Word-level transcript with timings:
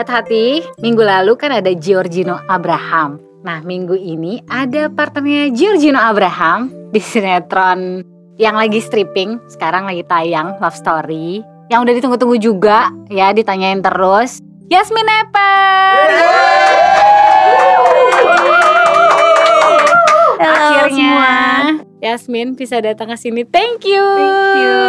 Sahabat 0.00 0.24
hati, 0.24 0.64
minggu 0.80 1.04
lalu 1.04 1.36
kan 1.36 1.52
ada 1.52 1.68
Giorgino 1.76 2.40
Abraham. 2.48 3.20
Nah, 3.44 3.60
minggu 3.60 3.92
ini 3.92 4.40
ada 4.48 4.88
partnernya 4.88 5.52
Giorgino 5.52 6.00
Abraham 6.00 6.72
di 6.88 6.96
sinetron 6.96 8.00
yang 8.40 8.56
lagi 8.56 8.80
stripping, 8.80 9.36
sekarang 9.52 9.84
lagi 9.84 10.00
tayang 10.08 10.56
Love 10.56 10.72
Story. 10.72 11.44
Yang 11.68 11.80
udah 11.84 11.92
ditunggu-tunggu 12.00 12.36
juga, 12.40 12.88
ya 13.12 13.28
ditanyain 13.36 13.84
terus. 13.84 14.40
Yasmin 14.72 15.04
Eper. 15.04 16.08
Halo 20.40 20.48
Akhirnya 20.48 20.88
semua. 20.96 21.36
Yasmin 22.00 22.56
bisa 22.56 22.80
datang 22.80 23.12
ke 23.12 23.20
sini. 23.20 23.44
Thank 23.44 23.84
you. 23.84 24.00
Thank 24.00 24.64
you. 24.64 24.80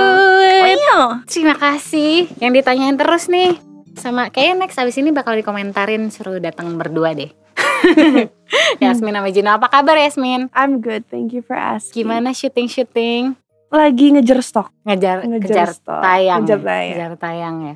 Wow. 0.95 1.27
Terima 1.27 1.59
kasih. 1.59 2.31
Yang 2.39 2.63
ditanyain 2.63 2.95
terus 2.95 3.27
nih. 3.27 3.70
Sama 4.01 4.33
kayaknya 4.33 4.65
next 4.65 4.81
abis 4.81 4.97
ini 4.97 5.13
bakal 5.13 5.37
dikomentarin 5.37 6.09
seru 6.09 6.41
datang 6.41 6.73
berdua 6.73 7.13
deh. 7.13 7.29
Yasmin 8.83 9.13
sama 9.13 9.29
Gino. 9.29 9.49
Apa 9.53 9.69
kabar 9.69 9.97
Yasmin? 9.97 10.49
I'm 10.53 10.81
good, 10.81 11.05
thank 11.09 11.33
you 11.33 11.45
for 11.45 11.53
asking. 11.57 12.05
Gimana 12.05 12.33
syuting-syuting? 12.33 13.37
Lagi 13.71 14.05
ngejar 14.11 14.39
stok. 14.43 14.67
Ngejar, 14.83 15.23
Ngejar 15.23 15.48
kejar 15.48 15.70
stok, 15.71 16.01
tayang. 16.03 16.43
ngejar 16.43 16.59
ya? 16.59 16.65
tayang. 16.65 16.89
Ngejar 16.91 17.13
tayang 17.15 17.55
ya. 17.63 17.73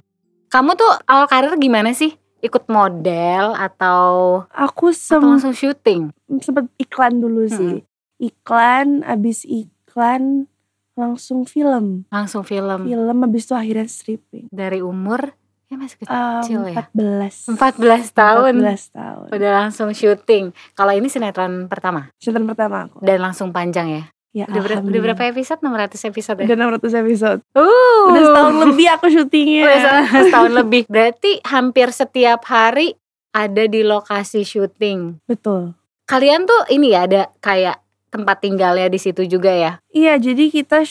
Kamu 0.51 0.71
tuh 0.75 0.91
awal 1.07 1.25
karir 1.29 1.53
gimana 1.55 1.95
sih? 1.95 2.13
Ikut 2.43 2.67
model 2.69 3.55
atau, 3.55 4.43
Aku 4.51 4.91
atau 4.91 4.97
sem 4.97 5.23
langsung 5.23 5.55
syuting? 5.55 6.13
sempet 6.43 6.67
iklan 6.77 7.17
dulu 7.17 7.47
sih. 7.47 7.81
Iklan, 8.19 9.01
abis 9.01 9.47
iklan 9.47 10.45
langsung 10.95 11.43
film. 11.47 12.07
Langsung 12.11 12.43
film. 12.47 12.87
Film 12.87 13.17
abis 13.23 13.43
itu 13.47 13.55
akhirnya 13.55 13.87
stripping. 13.87 14.47
Dari 14.51 14.79
umur 14.79 15.33
ya 15.65 15.75
masih 15.75 15.97
Um, 15.97 16.05
kecil 16.39 16.61
ya. 16.67 16.85
14. 16.93 17.49
14 17.51 18.11
tahun. 18.11 18.53
14 18.61 18.83
tahun. 18.91 19.27
Udah 19.29 19.51
langsung 19.55 19.89
syuting. 19.91 20.53
Kalau 20.71 20.91
ini 20.91 21.07
sinetron 21.07 21.65
pertama 21.65 22.09
Sinetron 22.17 22.45
pertama 22.45 22.85
aku. 22.85 23.01
dan 23.01 23.17
langsung 23.19 23.49
panjang 23.49 23.87
ya. 23.89 24.03
Ya, 24.35 24.45
Udah, 24.45 24.61
ber- 24.61 24.83
udah 24.83 25.01
berapa 25.01 25.23
episode? 25.31 25.63
600 25.63 25.95
episode 26.05 26.37
ya? 26.39 26.45
Udah 26.45 26.57
600 26.75 26.91
episode. 26.97 27.39
Uh, 27.55 28.11
Udah 28.11 28.21
setahun 28.21 28.55
lebih 28.61 28.87
aku 28.91 29.05
syutingnya. 29.07 29.63
Udah 29.63 29.79
setahun- 29.79 30.23
setahun 30.27 30.51
lebih. 30.53 30.81
Berarti 30.85 31.31
hampir 31.41 31.87
setiap 31.89 32.43
hari 32.45 32.99
ada 33.31 33.63
di 33.63 33.81
lokasi 33.81 34.43
syuting. 34.43 35.23
Betul. 35.23 35.71
Kalian 36.03 36.43
tuh 36.43 36.67
ini 36.67 36.91
ya 36.91 37.07
ada 37.07 37.31
kayak 37.39 37.79
tempat 38.11 38.37
tinggalnya 38.39 38.87
di 38.87 38.95
situ 38.95 39.23
juga 39.23 39.49
ya? 39.49 39.71
Iya, 39.89 40.19
jadi 40.19 40.51
kita 40.51 40.83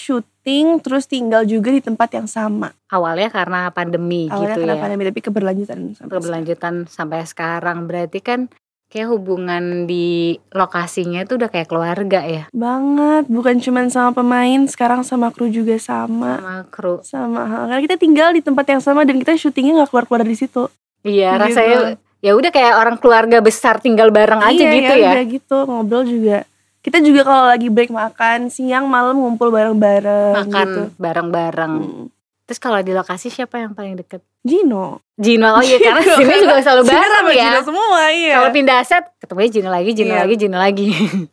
syuting 0.45 0.77
terus 0.79 1.09
tinggal 1.09 1.43
juga 1.43 1.73
di 1.73 1.81
tempat 1.81 2.13
yang 2.13 2.29
sama. 2.29 2.77
Awalnya 2.87 3.33
karena 3.33 3.73
pandemi 3.73 4.29
Awalnya 4.29 4.45
gitu 4.47 4.61
karena 4.61 4.77
ya. 4.77 4.83
pandemi 4.85 5.03
tapi 5.09 5.21
keberlanjutan 5.23 5.79
sampai 5.97 6.13
Keberlanjutan 6.13 6.75
sampai 6.87 7.25
sekarang. 7.25 7.89
Berarti 7.89 8.21
kan 8.21 8.41
kayak 8.87 9.09
hubungan 9.09 9.89
di 9.89 10.37
lokasinya 10.53 11.25
tuh 11.25 11.41
udah 11.41 11.49
kayak 11.49 11.67
keluarga 11.67 12.21
ya. 12.21 12.45
sekarang. 12.45 12.53
banget 12.55 13.25
bukan 13.27 13.57
cuman 13.59 13.87
sama 13.89 14.11
pemain 14.13 14.61
sekarang 14.69 15.01
sama 15.03 15.33
kru 15.33 15.49
juga 15.49 15.75
sama 15.75 16.37
Sama 16.37 16.57
kru. 16.69 16.95
sama 17.03 17.43
karena 17.65 17.81
kita 17.81 17.97
tinggal 17.97 18.29
di 18.31 18.39
tempat 18.39 18.69
yang 18.69 18.79
sama 18.79 19.03
dan 19.03 19.17
kita 19.17 19.35
syutingnya 19.35 19.81
nggak 19.81 19.91
keluar 19.91 20.05
keluar 20.05 20.23
dari 20.23 20.37
situ 20.37 20.69
Iya, 21.03 21.35
Gitu. 21.35 21.43
rasanya 21.43 21.79
ya 22.21 22.33
udah 22.33 22.49
kayak 22.49 22.75
orang 22.79 22.97
keluarga 22.97 23.41
besar 23.41 23.77
tinggal 23.79 24.09
bareng 24.09 24.41
aja 24.41 24.53
iya, 24.55 24.73
gitu 24.73 24.95
ya. 24.95 25.11
udah 25.11 25.25
gitu 25.27 25.57
ngobrol 25.65 26.05
juga 26.05 26.39
kita 26.85 27.01
juga 27.01 27.25
kalau 27.25 27.49
lagi 27.49 27.73
break 27.73 27.89
makan 27.89 28.53
siang 28.53 28.85
malam 28.87 29.17
ngumpul 29.17 29.49
bareng 29.49 29.81
bareng 29.81 30.37
Makan 30.37 30.67
gitu 30.69 30.83
bareng-bareng. 31.01 31.73
Hmm. 31.81 32.07
Terus 32.45 32.61
kalau 32.61 32.85
di 32.85 32.93
lokasi 32.93 33.33
siapa 33.33 33.57
yang 33.57 33.73
paling 33.73 33.97
deket? 33.97 34.21
Gino 34.45 35.01
Gino, 35.17 35.57
oh 35.57 35.65
iya 35.65 35.81
karena 35.81 36.05
sini 36.05 36.45
juga 36.45 36.61
selalu 36.61 36.83
bareng 36.85 37.13
sama 37.17 37.31
ya. 37.33 37.45
Gino 37.49 37.61
semua 37.65 38.03
iya 38.13 38.35
Kalau 38.37 38.51
pindah 38.53 38.81
set, 38.85 39.05
ketemunya 39.17 39.49
Gino 39.49 39.71
lagi, 39.73 39.91
Gino 39.97 40.13
Iya. 40.13 40.21
lagi, 40.21 40.35
Gino 40.37 40.57
lagi. 40.61 40.89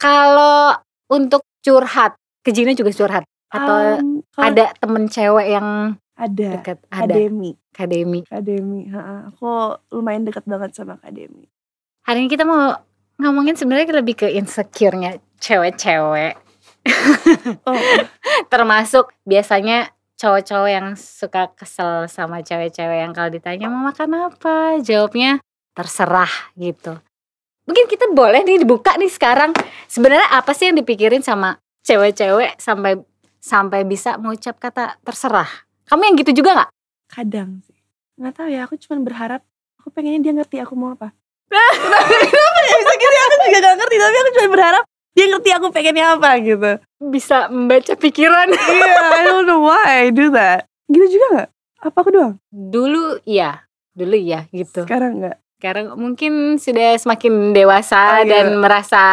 Kalau 0.00 0.72
untuk 1.12 1.44
curhat, 1.60 2.16
ke 2.40 2.50
Gino 2.50 2.72
juga 2.72 2.90
curhat 2.90 3.24
atau 3.50 4.00
Um, 4.00 4.22
ada 4.38 4.70
temen 4.78 5.10
cewek 5.10 5.58
yang 5.58 5.98
ada 6.14 6.48
deket? 6.56 6.78
Ada. 6.86 7.02
akademi 7.18 7.50
Akademi. 7.74 8.20
akademi 8.24 8.80
ha, 8.88 9.26
aku 9.26 9.74
lumayan 9.90 10.22
dekat 10.22 10.46
banget 10.46 10.70
sama 10.72 10.96
akademi 10.96 11.50
Hari 12.06 12.24
ini 12.24 12.30
kita 12.30 12.46
mau 12.46 12.78
ngomongin 13.20 13.54
sebenarnya 13.54 14.00
lebih 14.00 14.24
ke 14.24 14.28
insecure-nya 14.32 15.20
cewek-cewek. 15.38 16.34
oh 17.68 17.76
Termasuk 18.52 19.12
biasanya 19.28 19.92
cowok-cowok 20.16 20.70
yang 20.72 20.86
suka 20.96 21.52
kesel 21.52 22.08
sama 22.08 22.40
cewek-cewek 22.40 23.04
yang 23.04 23.12
kalau 23.12 23.28
ditanya 23.28 23.68
mau 23.68 23.92
makan 23.92 24.32
apa, 24.32 24.80
jawabnya 24.80 25.40
terserah 25.76 26.32
gitu. 26.56 26.96
Mungkin 27.68 27.86
kita 27.86 28.10
boleh 28.10 28.42
nih 28.42 28.64
dibuka 28.64 28.96
nih 28.96 29.12
sekarang. 29.12 29.52
Sebenarnya 29.86 30.28
apa 30.32 30.50
sih 30.56 30.72
yang 30.72 30.80
dipikirin 30.80 31.22
sama 31.22 31.60
cewek-cewek 31.86 32.58
sampai 32.58 32.98
sampai 33.40 33.84
bisa 33.84 34.16
mengucap 34.16 34.56
kata 34.56 34.98
terserah? 35.04 35.48
Kamu 35.86 36.02
yang 36.04 36.16
gitu 36.20 36.42
juga 36.44 36.56
nggak? 36.56 36.70
kadang 37.10 37.58
sih 37.66 37.74
nggak 38.16 38.34
tahu 38.38 38.48
ya 38.48 38.64
aku 38.64 38.78
cuma 38.78 39.02
berharap 39.02 39.42
aku 39.82 39.90
pengennya 39.90 40.22
dia 40.22 40.32
ngerti 40.38 40.62
aku 40.62 40.78
mau 40.78 40.94
apa 40.94 41.10
ya 42.60 42.76
bisa 42.78 42.94
gitu 42.94 43.14
ya? 43.14 43.22
aku 43.24 43.34
juga 43.40 43.58
gak 43.60 43.74
ngerti 43.80 43.96
tapi 43.96 44.16
aku 44.20 44.30
cuma 44.36 44.48
berharap 44.52 44.84
dia 45.10 45.26
ngerti 45.26 45.50
aku 45.52 45.66
pengennya 45.74 46.06
apa 46.16 46.30
gitu. 46.38 46.70
Bisa 47.10 47.50
membaca 47.50 47.92
pikiran. 47.98 48.46
iya 48.78 48.94
I 49.18 49.22
don't 49.26 49.44
know 49.44 49.60
why 49.66 50.06
I 50.06 50.14
do 50.14 50.30
that. 50.32 50.70
Gitu 50.86 51.18
juga 51.18 51.26
nggak? 51.34 51.48
Apa 51.90 51.96
aku 52.00 52.10
doang? 52.14 52.34
Dulu 52.48 53.18
iya, 53.26 53.66
dulu 53.92 54.14
iya 54.14 54.46
gitu. 54.54 54.86
sekarang 54.86 55.18
nggak? 55.20 55.36
Sekarang 55.60 55.86
mungkin 55.98 56.56
sudah 56.56 56.96
semakin 56.96 57.52
dewasa 57.52 58.00
Oh, 58.00 58.24
iya. 58.24 58.28
dan 58.28 58.46
merasa 58.62 59.04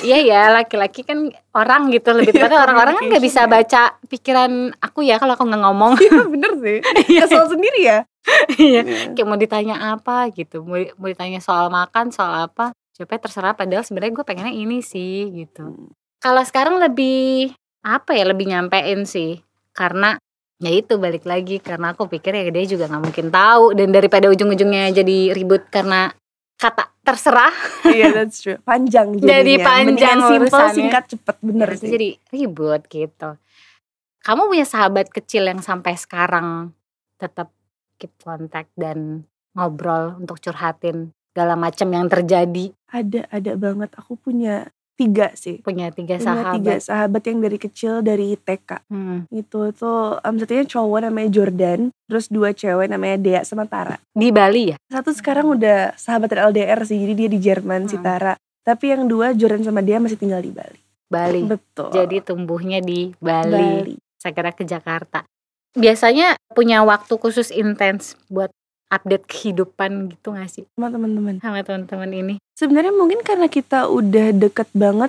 Iya 0.00 0.22
ya 0.22 0.42
laki-laki 0.54 1.02
kan 1.02 1.28
orang 1.52 1.90
gitu 1.90 2.14
lebih 2.14 2.30
Iya, 2.32 2.46
tepatnya 2.46 2.62
orang-orang 2.62 2.94
kan 2.94 3.04
nggak 3.10 3.24
bisa 3.26 3.44
baca 3.50 3.98
pikiran 4.06 4.70
aku 4.78 5.02
ya 5.02 5.18
kalau 5.18 5.34
aku 5.34 5.44
nggak 5.44 5.60
ngomong. 5.66 5.92
Iya 5.98 6.24
bener 6.30 6.52
sih. 6.62 6.78
Iya. 7.10 7.26
kesel 7.26 7.44
sendiri 7.50 7.80
ya? 7.84 7.98
Iya. 8.54 8.80
kayak 9.12 9.26
mau 9.26 9.36
ditanya 9.36 9.98
apa 9.98 10.30
gitu. 10.32 10.62
Mau, 10.62 10.78
mau 10.96 11.08
ditanya 11.10 11.42
soal 11.42 11.68
makan 11.68 12.14
soal 12.14 12.48
apa 12.48 12.70
jawabnya 12.92 13.20
terserah 13.20 13.52
padahal 13.52 13.82
sebenarnya 13.82 14.12
gue 14.12 14.24
pengennya 14.24 14.54
ini 14.54 14.78
sih 14.80 15.30
gitu 15.34 15.62
Hmm. 15.62 15.90
kalau 16.18 16.42
sekarang 16.42 16.76
lebih 16.78 17.52
apa 17.80 18.12
ya 18.12 18.24
lebih 18.24 18.46
nyampein 18.46 19.04
sih 19.04 19.40
karena 19.70 20.20
ya 20.56 20.70
itu 20.70 20.96
balik 20.96 21.24
lagi 21.24 21.56
karena 21.58 21.92
aku 21.92 22.04
pikir 22.06 22.30
ya 22.30 22.44
dia 22.46 22.64
juga 22.66 22.84
nggak 22.86 23.02
mungkin 23.02 23.26
tahu 23.28 23.72
dan 23.72 23.88
daripada 23.88 24.28
ujung-ujungnya 24.28 24.92
jadi 24.92 25.32
ribut 25.32 25.64
karena 25.68 26.12
kata 26.54 26.92
terserah 27.00 27.54
iya 27.88 28.12
that's 28.16 28.44
true 28.44 28.60
panjang 28.60 29.16
Jadi 29.16 29.24
jadinya. 29.56 29.64
panjang 29.64 29.88
Mendingan 30.18 30.20
simple 30.28 30.44
urusannya. 30.52 30.76
singkat 30.76 31.04
cepet 31.08 31.36
bener 31.40 31.64
Ya, 31.66 31.72
itu 31.72 31.80
sih 31.80 31.90
jadi 31.90 32.08
ribut 32.28 32.82
gitu 32.86 33.30
kamu 34.20 34.42
punya 34.46 34.66
sahabat 34.68 35.08
kecil 35.08 35.48
yang 35.48 35.64
sampai 35.64 35.96
sekarang 35.96 36.76
tetap 37.16 37.48
keep 37.96 38.12
contact 38.18 38.68
dan 38.76 39.24
ngobrol 39.52 40.20
untuk 40.20 40.36
curhatin 40.38 41.16
segala 41.30 41.54
macam 41.54 41.88
yang 41.88 42.06
terjadi. 42.06 42.74
Ada 42.86 43.26
ada 43.30 43.52
banget. 43.54 43.90
Aku 43.94 44.14
punya 44.14 44.66
tiga 44.94 45.32
sih. 45.32 45.62
Punya 45.64 45.88
tiga 45.88 46.20
punya 46.20 46.26
sahabat 46.26 46.54
tiga 46.60 46.74
sahabat. 46.76 47.22
yang 47.24 47.38
dari 47.40 47.56
kecil 47.56 47.92
dari 48.00 48.36
TK 48.36 48.70
Hmm. 48.92 49.24
itu 49.32 49.72
tuh 49.72 50.20
um, 50.20 50.36
satunya 50.36 50.68
cowok 50.68 51.08
namanya 51.08 51.28
Jordan 51.32 51.88
terus 52.04 52.28
dua 52.28 52.52
cewek 52.52 52.84
namanya 52.86 53.16
Dea 53.16 53.40
sama 53.40 53.64
Tara. 53.64 53.96
Di 54.12 54.28
Bali 54.28 54.74
ya? 54.74 54.76
Satu 54.86 55.14
sekarang 55.14 55.48
udah 55.48 55.96
sahabat 55.96 56.36
LDR 56.36 56.84
sih 56.84 57.00
jadi 57.00 57.14
dia 57.16 57.28
di 57.28 57.40
Jerman 57.40 57.88
si 57.88 57.96
Hmm. 57.96 58.04
Tara. 58.04 58.34
Tapi 58.60 58.92
yang 58.92 59.08
dua 59.08 59.32
Jordan 59.32 59.64
sama 59.64 59.80
Dea 59.80 59.96
masih 59.96 60.20
tinggal 60.20 60.44
di 60.44 60.52
Bali. 60.52 60.76
Bali. 61.08 61.42
Betul. 61.48 61.90
Jadi 61.90 62.20
tumbuhnya 62.20 62.78
di 62.78 63.08
Bali. 63.16 63.50
Bali. 63.50 63.94
Saya 64.14 64.30
kira 64.30 64.52
ke 64.52 64.62
Jakarta. 64.62 65.24
Biasanya 65.72 66.34
punya 66.52 66.82
waktu 66.82 67.14
khusus 67.14 67.48
intens 67.48 68.20
buat 68.26 68.52
update 68.90 69.24
kehidupan 69.30 70.10
gitu 70.12 70.34
gak 70.34 70.50
sih? 70.50 70.66
Sama 70.74 70.90
teman-teman. 70.90 71.38
Sama 71.38 71.62
teman-teman 71.62 72.10
ini. 72.10 72.34
Sebenarnya 72.58 72.92
mungkin 72.92 73.22
karena 73.22 73.46
kita 73.46 73.88
udah 73.88 74.34
deket 74.36 74.68
banget 74.76 75.08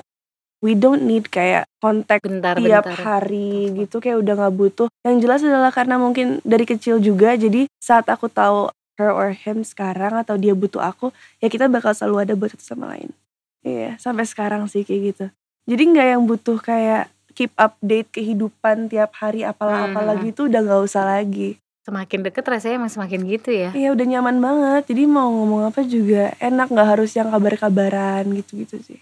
we 0.61 0.77
don't 0.77 1.03
need 1.03 1.25
kayak 1.27 1.65
kontak 1.81 2.21
tiap 2.21 2.29
bentar-bentar 2.29 2.85
hari 2.93 3.73
gitu 3.73 3.97
kayak 3.97 4.21
udah 4.21 4.33
nggak 4.37 4.55
butuh. 4.55 4.87
Yang 5.01 5.17
jelas 5.25 5.41
adalah 5.41 5.73
karena 5.73 5.97
mungkin 5.97 6.37
dari 6.45 6.69
kecil 6.69 7.01
juga 7.01 7.33
jadi 7.33 7.65
saat 7.81 8.05
aku 8.07 8.29
tahu 8.29 8.69
her 9.01 9.09
or 9.09 9.33
him 9.33 9.65
sekarang 9.65 10.13
atau 10.21 10.37
dia 10.37 10.53
butuh 10.53 10.85
aku 10.85 11.09
ya 11.41 11.49
kita 11.49 11.65
bakal 11.65 11.97
selalu 11.97 12.29
ada 12.29 12.33
buat 12.37 12.53
satu 12.53 12.77
sama 12.77 12.93
lain. 12.93 13.09
Iya 13.65 13.97
sampai 13.97 14.29
sekarang 14.29 14.69
sih 14.69 14.85
kayak 14.85 15.01
gitu. 15.13 15.25
Jadi 15.65 15.81
nggak 15.89 16.07
yang 16.13 16.23
butuh 16.29 16.61
kayak 16.61 17.09
keep 17.33 17.51
update 17.57 18.13
kehidupan 18.13 18.91
tiap 18.91 19.17
hari 19.17 19.41
apalah 19.41 19.87
Hmm. 19.89 19.97
apalah 19.97 20.15
gitu 20.21 20.45
udah 20.51 20.61
nggak 20.61 20.81
usah 20.83 21.03
lagi 21.07 21.60
semakin 21.81 22.19
deket 22.27 22.45
rasanya 22.45 22.81
emang 22.81 22.93
semakin 22.93 23.21
gitu 23.25 23.49
ya 23.49 23.69
iya 23.73 23.89
udah 23.93 24.05
nyaman 24.05 24.37
banget 24.37 24.93
jadi 24.93 25.03
mau 25.09 25.29
ngomong 25.29 25.73
apa 25.73 25.81
juga 25.85 26.33
enak 26.37 26.67
nggak 26.69 26.89
harus 26.97 27.11
yang 27.17 27.29
kabar-kabaran 27.33 28.25
gitu-gitu 28.37 28.77
sih 28.81 28.99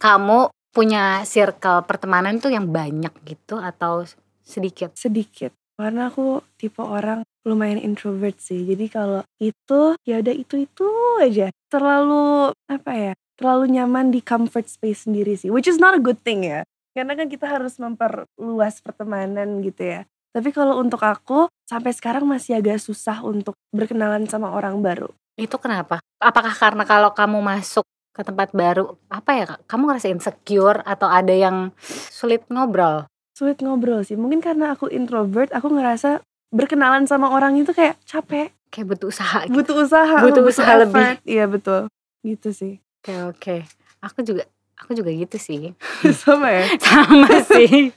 kamu 0.00 0.48
punya 0.72 1.24
circle 1.24 1.84
pertemanan 1.88 2.36
tuh 2.36 2.52
yang 2.52 2.68
banyak 2.68 3.12
gitu 3.24 3.56
atau 3.56 4.04
sedikit 4.44 4.92
sedikit 4.96 5.52
karena 5.76 6.08
aku 6.08 6.40
tipe 6.56 6.80
orang 6.80 7.20
lumayan 7.46 7.78
introvert 7.78 8.40
sih. 8.42 8.66
Jadi 8.66 8.90
kalau 8.90 9.22
itu 9.38 9.94
ya 10.02 10.18
udah 10.18 10.34
itu 10.34 10.66
itu 10.66 10.86
aja. 11.22 11.52
Terlalu 11.70 12.50
apa 12.66 12.92
ya? 12.96 13.12
Terlalu 13.38 13.78
nyaman 13.78 14.10
di 14.10 14.24
comfort 14.24 14.66
space 14.66 15.06
sendiri 15.06 15.38
sih. 15.38 15.52
Which 15.52 15.70
is 15.70 15.78
not 15.78 15.94
a 15.94 16.02
good 16.02 16.18
thing 16.26 16.48
ya. 16.48 16.66
Karena 16.96 17.12
kan 17.12 17.28
kita 17.28 17.46
harus 17.46 17.76
memperluas 17.76 18.80
pertemanan 18.80 19.60
gitu 19.62 19.84
ya. 19.84 20.00
Tapi 20.36 20.52
kalau 20.52 20.76
untuk 20.76 21.00
aku 21.00 21.48
sampai 21.64 21.96
sekarang 21.96 22.28
masih 22.28 22.60
agak 22.60 22.76
susah 22.76 23.24
untuk 23.24 23.56
berkenalan 23.72 24.28
sama 24.28 24.52
orang 24.52 24.84
baru. 24.84 25.08
Itu 25.32 25.56
kenapa? 25.56 26.04
Apakah 26.20 26.52
karena 26.52 26.84
kalau 26.84 27.16
kamu 27.16 27.40
masuk 27.40 27.88
ke 28.12 28.20
tempat 28.20 28.52
baru, 28.52 29.00
apa 29.08 29.30
ya 29.32 29.44
Kak, 29.48 29.64
kamu 29.64 29.88
ngerasa 29.88 30.12
insecure 30.12 30.84
atau 30.84 31.08
ada 31.08 31.32
yang 31.32 31.72
sulit 32.12 32.44
ngobrol? 32.52 33.08
Sulit 33.32 33.64
ngobrol 33.64 34.04
sih. 34.04 34.20
Mungkin 34.20 34.44
karena 34.44 34.76
aku 34.76 34.92
introvert, 34.92 35.56
aku 35.56 35.72
ngerasa 35.72 36.20
berkenalan 36.52 37.08
sama 37.08 37.32
orang 37.32 37.56
itu 37.56 37.72
kayak 37.72 37.96
capek. 38.04 38.52
Kayak 38.68 38.92
butuh 38.92 39.08
usaha 39.08 39.40
gitu. 39.48 39.56
Butuh 39.56 39.76
usaha, 39.88 40.16
Butuh 40.20 40.44
usaha 40.44 40.72
lebih. 40.76 41.16
Iya 41.24 41.48
betul. 41.48 41.88
Gitu 42.20 42.52
sih. 42.52 42.84
Oke 43.00 43.12
oke. 43.24 43.56
Aku 44.04 44.20
juga 44.20 44.44
aku 44.76 44.92
juga 44.92 45.08
gitu 45.16 45.40
sih. 45.40 45.72
sama 46.20 46.52
ya. 46.52 46.68
Sama 46.84 47.40
sih. 47.40 47.88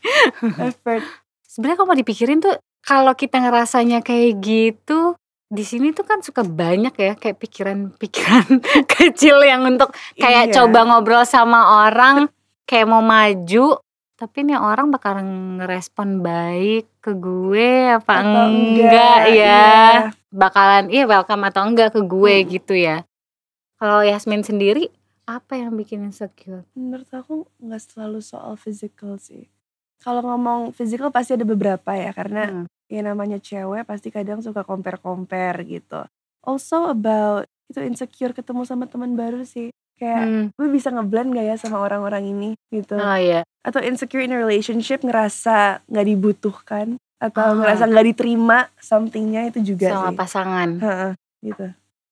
Effort. 0.56 1.04
Sebenarnya 1.60 1.76
kalau 1.76 1.92
mau 1.92 2.00
dipikirin 2.00 2.40
tuh 2.40 2.56
kalau 2.80 3.12
kita 3.12 3.36
ngerasanya 3.38 4.00
kayak 4.00 4.40
gitu 4.40 5.12
di 5.46 5.68
sini 5.68 5.92
tuh 5.92 6.08
kan 6.08 6.24
suka 6.24 6.40
banyak 6.42 6.96
ya 6.96 7.20
kayak 7.20 7.36
pikiran-pikiran 7.36 8.64
kecil 8.96 9.44
yang 9.44 9.68
untuk 9.68 9.92
kayak 10.16 10.50
Iya. 10.50 10.56
coba 10.56 10.88
ngobrol 10.88 11.28
sama 11.28 11.84
orang 11.84 12.32
kayak 12.64 12.88
mau 12.88 13.04
maju 13.04 13.76
tapi 14.16 14.38
nih 14.42 14.56
orang 14.56 14.88
bakal 14.88 15.20
ngerespon 15.20 16.22
baik 16.22 16.88
ke 17.00 17.12
gue 17.12 17.92
apa 17.92 18.14
Atau 18.14 18.46
enggak, 18.48 19.20
ya 19.28 19.28
iya. 19.28 19.60
bakalan 20.30 20.88
iya 20.88 21.04
welcome 21.04 21.44
atau 21.44 21.68
enggak 21.68 21.92
ke 21.92 22.02
gue 22.02 22.36
Hmm. 22.40 22.48
gitu 22.48 22.74
ya 22.78 23.04
kalau 23.76 24.00
Yasmin 24.00 24.48
sendiri 24.48 24.88
apa 25.26 25.60
yang 25.60 25.76
bikin 25.76 26.08
insecure 26.08 26.64
Menurut 26.72 27.12
aku 27.12 27.52
nggak 27.60 27.84
selalu 27.84 28.24
soal 28.24 28.56
physical 28.56 29.20
sih. 29.20 29.52
Kalau 30.00 30.24
ngomong 30.24 30.72
physical 30.72 31.12
pasti 31.12 31.36
ada 31.36 31.44
beberapa 31.44 31.92
ya 31.92 32.12
karena 32.12 32.48
Hmm. 32.48 32.66
ya 32.88 33.02
namanya 33.02 33.38
cewek 33.38 33.84
pasti 33.84 34.10
kadang 34.10 34.40
suka 34.40 34.64
compare-compare 34.64 35.62
gitu. 35.64 36.08
Also 36.42 36.88
about 36.88 37.44
itu 37.68 37.84
insecure 37.84 38.32
ketemu 38.32 38.64
sama 38.64 38.88
teman 38.88 39.14
baru 39.14 39.44
sih. 39.44 39.70
Kayak 39.96 40.24
Hmm. 40.24 40.46
gue 40.56 40.68
bisa 40.70 40.88
ngeblend 40.90 41.36
gak 41.36 41.46
ya 41.46 41.56
sama 41.56 41.80
orang-orang 41.80 42.24
ini 42.26 42.50
gitu. 42.70 42.96
oh 42.96 43.20
iya 43.20 43.44
Atau 43.60 43.84
insecure 43.84 44.24
in 44.24 44.32
a 44.32 44.40
relationship 44.40 45.04
ngerasa 45.04 45.84
nggak 45.86 46.08
dibutuhkan 46.08 46.96
atau 47.20 47.44
Ah. 47.44 47.54
ngerasa 47.54 47.84
nggak 47.86 48.06
diterima 48.08 48.72
somethingnya 48.80 49.52
itu 49.52 49.76
juga 49.76 49.92
sama 49.92 50.10
sih. 50.10 50.18
pasangan 50.18 50.70
Heeh, 50.80 51.12
gitu. 51.44 51.66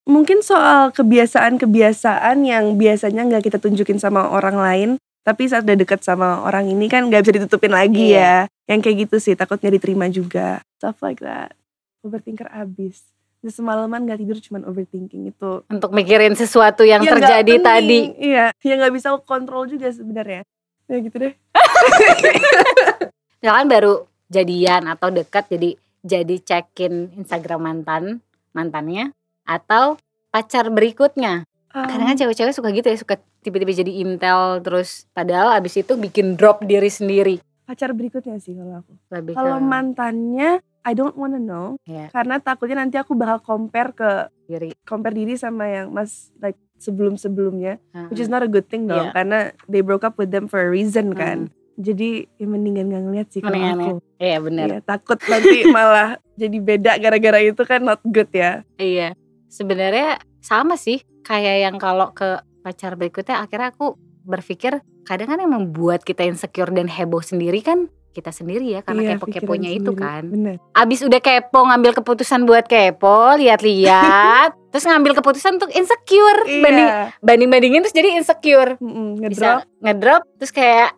Mungkin 0.03 0.39
soal 0.39 0.91
kebiasaan-kebiasaan 0.91 2.43
yang 2.43 2.75
biasanya 2.75 3.23
nggak 3.23 3.43
kita 3.43 3.57
tunjukin 3.57 3.97
sama 3.97 4.27
orang 4.27 4.55
lain, 4.55 4.89
tapi 5.27 5.43
saat 5.51 5.67
udah 5.67 5.75
deket 5.75 5.99
sama 6.07 6.39
orang 6.47 6.71
ini 6.71 6.87
kan 6.87 7.03
nggak 7.03 7.19
bisa 7.19 7.35
ditutupin 7.43 7.75
lagi 7.75 8.15
Iya. 8.15 8.47
ya. 8.47 8.71
Yang 8.71 8.79
kayak 8.79 8.97
gitu 9.03 9.15
sih, 9.19 9.33
takut 9.35 9.59
nggak 9.59 9.75
diterima 9.75 10.07
juga. 10.07 10.63
Stuff 10.79 11.03
like 11.03 11.19
that. 11.19 11.51
Overthinker 11.99 12.47
abis. 12.47 13.03
Semalaman 13.43 14.07
nggak 14.07 14.23
tidur 14.23 14.39
cuman 14.39 14.63
overthinking 14.63 15.27
itu. 15.27 15.67
untuk 15.67 15.91
mikirin 15.91 16.31
sesuatu 16.31 16.87
yang 16.87 17.03
Ya 17.03 17.11
terjadi 17.11 17.53
tadi 17.59 18.15
Iya, 18.15 18.55
yang 18.63 18.79
nggak 18.79 18.95
bisa 18.95 19.11
kontrol 19.19 19.67
juga 19.67 19.91
sebenarnya. 19.91 20.47
Ya 20.87 20.97
gitu 21.03 21.15
deh. 21.19 21.35
misalkan 23.43 23.67
baru 23.67 23.93
jadian 24.27 24.87
atau 24.87 25.11
dekat 25.11 25.47
jadi 25.47 25.75
jadi 26.03 26.35
cekin 26.39 27.15
Instagram 27.15 27.59
mantan 27.63 28.03
mantannya 28.51 29.11
atau 29.43 29.95
pacar 30.31 30.67
berikutnya 30.67 31.43
kadang 31.85 32.07
kan 32.09 32.17
cewek-cewek 32.17 32.53
suka 32.55 32.69
gitu 32.73 32.87
ya 32.89 32.97
suka 32.97 33.15
tiba-tiba 33.45 33.71
jadi 33.71 33.91
intel 34.01 34.63
terus 34.63 35.05
padahal 35.11 35.53
abis 35.53 35.77
itu 35.77 35.93
bikin 35.93 36.33
drop 36.33 36.65
diri 36.65 36.89
sendiri. 36.89 37.35
Pacar 37.67 37.91
berikutnya 37.91 38.39
sih 38.39 38.55
kalau 38.55 38.81
aku. 38.81 38.95
lebih 39.11 39.35
Kalau 39.35 39.59
ke 39.59 39.67
mantannya, 39.67 40.49
I 40.81 40.93
don't 40.95 41.19
wanna 41.19 41.35
know. 41.35 41.75
Iya. 41.83 42.07
Karena 42.09 42.39
takutnya 42.39 42.79
nanti 42.79 42.95
aku 42.95 43.11
bakal 43.13 43.43
compare 43.43 43.91
ke 43.91 44.11
diri. 44.47 44.71
compare 44.87 45.11
diri 45.11 45.35
sama 45.35 45.67
yang 45.67 45.91
mas 45.91 46.31
like 46.39 46.55
sebelum 46.79 47.19
sebelumnya 47.19 47.75
which 48.07 48.23
is 48.23 48.31
not 48.31 48.39
a 48.39 48.47
good 48.47 48.63
thing 48.71 48.87
dong 48.87 49.09
Iya. 49.09 49.11
karena 49.11 49.39
they 49.67 49.83
broke 49.83 50.07
up 50.07 50.15
with 50.15 50.31
them 50.31 50.47
for 50.47 50.63
a 50.63 50.69
reason 50.71 51.11
kan. 51.11 51.51
Hmm. 51.51 51.55
jadi 51.75 52.25
ya 52.39 52.47
mendingan 52.47 52.89
gak 52.89 53.03
ngeliat 53.03 53.27
sih 53.29 53.37
kalau 53.37 53.59
aku. 53.59 53.93
iya 54.17 54.37
bener. 54.39 54.65
Iya, 54.65 54.79
takut 54.81 55.19
nanti 55.27 55.67
malah 55.75 56.15
jadi 56.33 56.57
beda 56.57 56.97
gara-gara 56.97 57.37
itu 57.43 57.61
kan 57.61 57.83
not 57.83 57.99
good 58.01 58.31
ya. 58.31 58.63
Iya. 58.79 59.13
Sebenarnya 59.45 60.17
sama 60.39 60.73
sih 60.73 61.03
kayak 61.27 61.57
yang 61.59 61.75
kalau 61.75 62.15
ke 62.15 62.39
pacar 62.63 62.95
berikutnya 62.95 63.43
akhirnya 63.43 63.75
aku 63.75 63.99
berpikir 64.23 64.79
kadang 65.03 65.27
kan 65.27 65.39
yang 65.39 65.51
membuat 65.51 66.03
kita 66.03 66.23
insecure 66.23 66.71
dan 66.71 66.87
heboh 66.87 67.19
sendiri 67.19 67.59
kan 67.59 67.91
kita 68.11 68.33
sendiri 68.33 68.73
ya 68.73 68.81
karena 68.81 69.01
Iya, 69.03 69.11
kepo-keponya 69.21 69.69
itu 69.69 69.93
sendiri. 69.93 70.01
kan. 70.01 70.23
Bener. 70.25 70.55
Abis 70.73 71.05
udah 71.05 71.21
kepo 71.21 71.69
ngambil 71.69 72.01
keputusan 72.01 72.49
buat 72.49 72.65
kepo 72.65 73.37
lihat-lihat 73.37 74.57
terus 74.73 74.89
ngambil 74.89 75.13
keputusan 75.13 75.61
untuk 75.61 75.69
insecure. 75.69 76.41
Banding 76.49 76.89
iya. 76.89 77.13
Banding 77.21 77.49
bandingin 77.53 77.85
terus 77.85 77.93
jadi 77.93 78.17
insecure. 78.17 78.73
Mm-mm, 78.81 79.21
bisa 79.21 79.61
ngedrop. 79.61 79.83
ngedrop 79.85 80.21
terus 80.41 80.49
kayak 80.49 80.89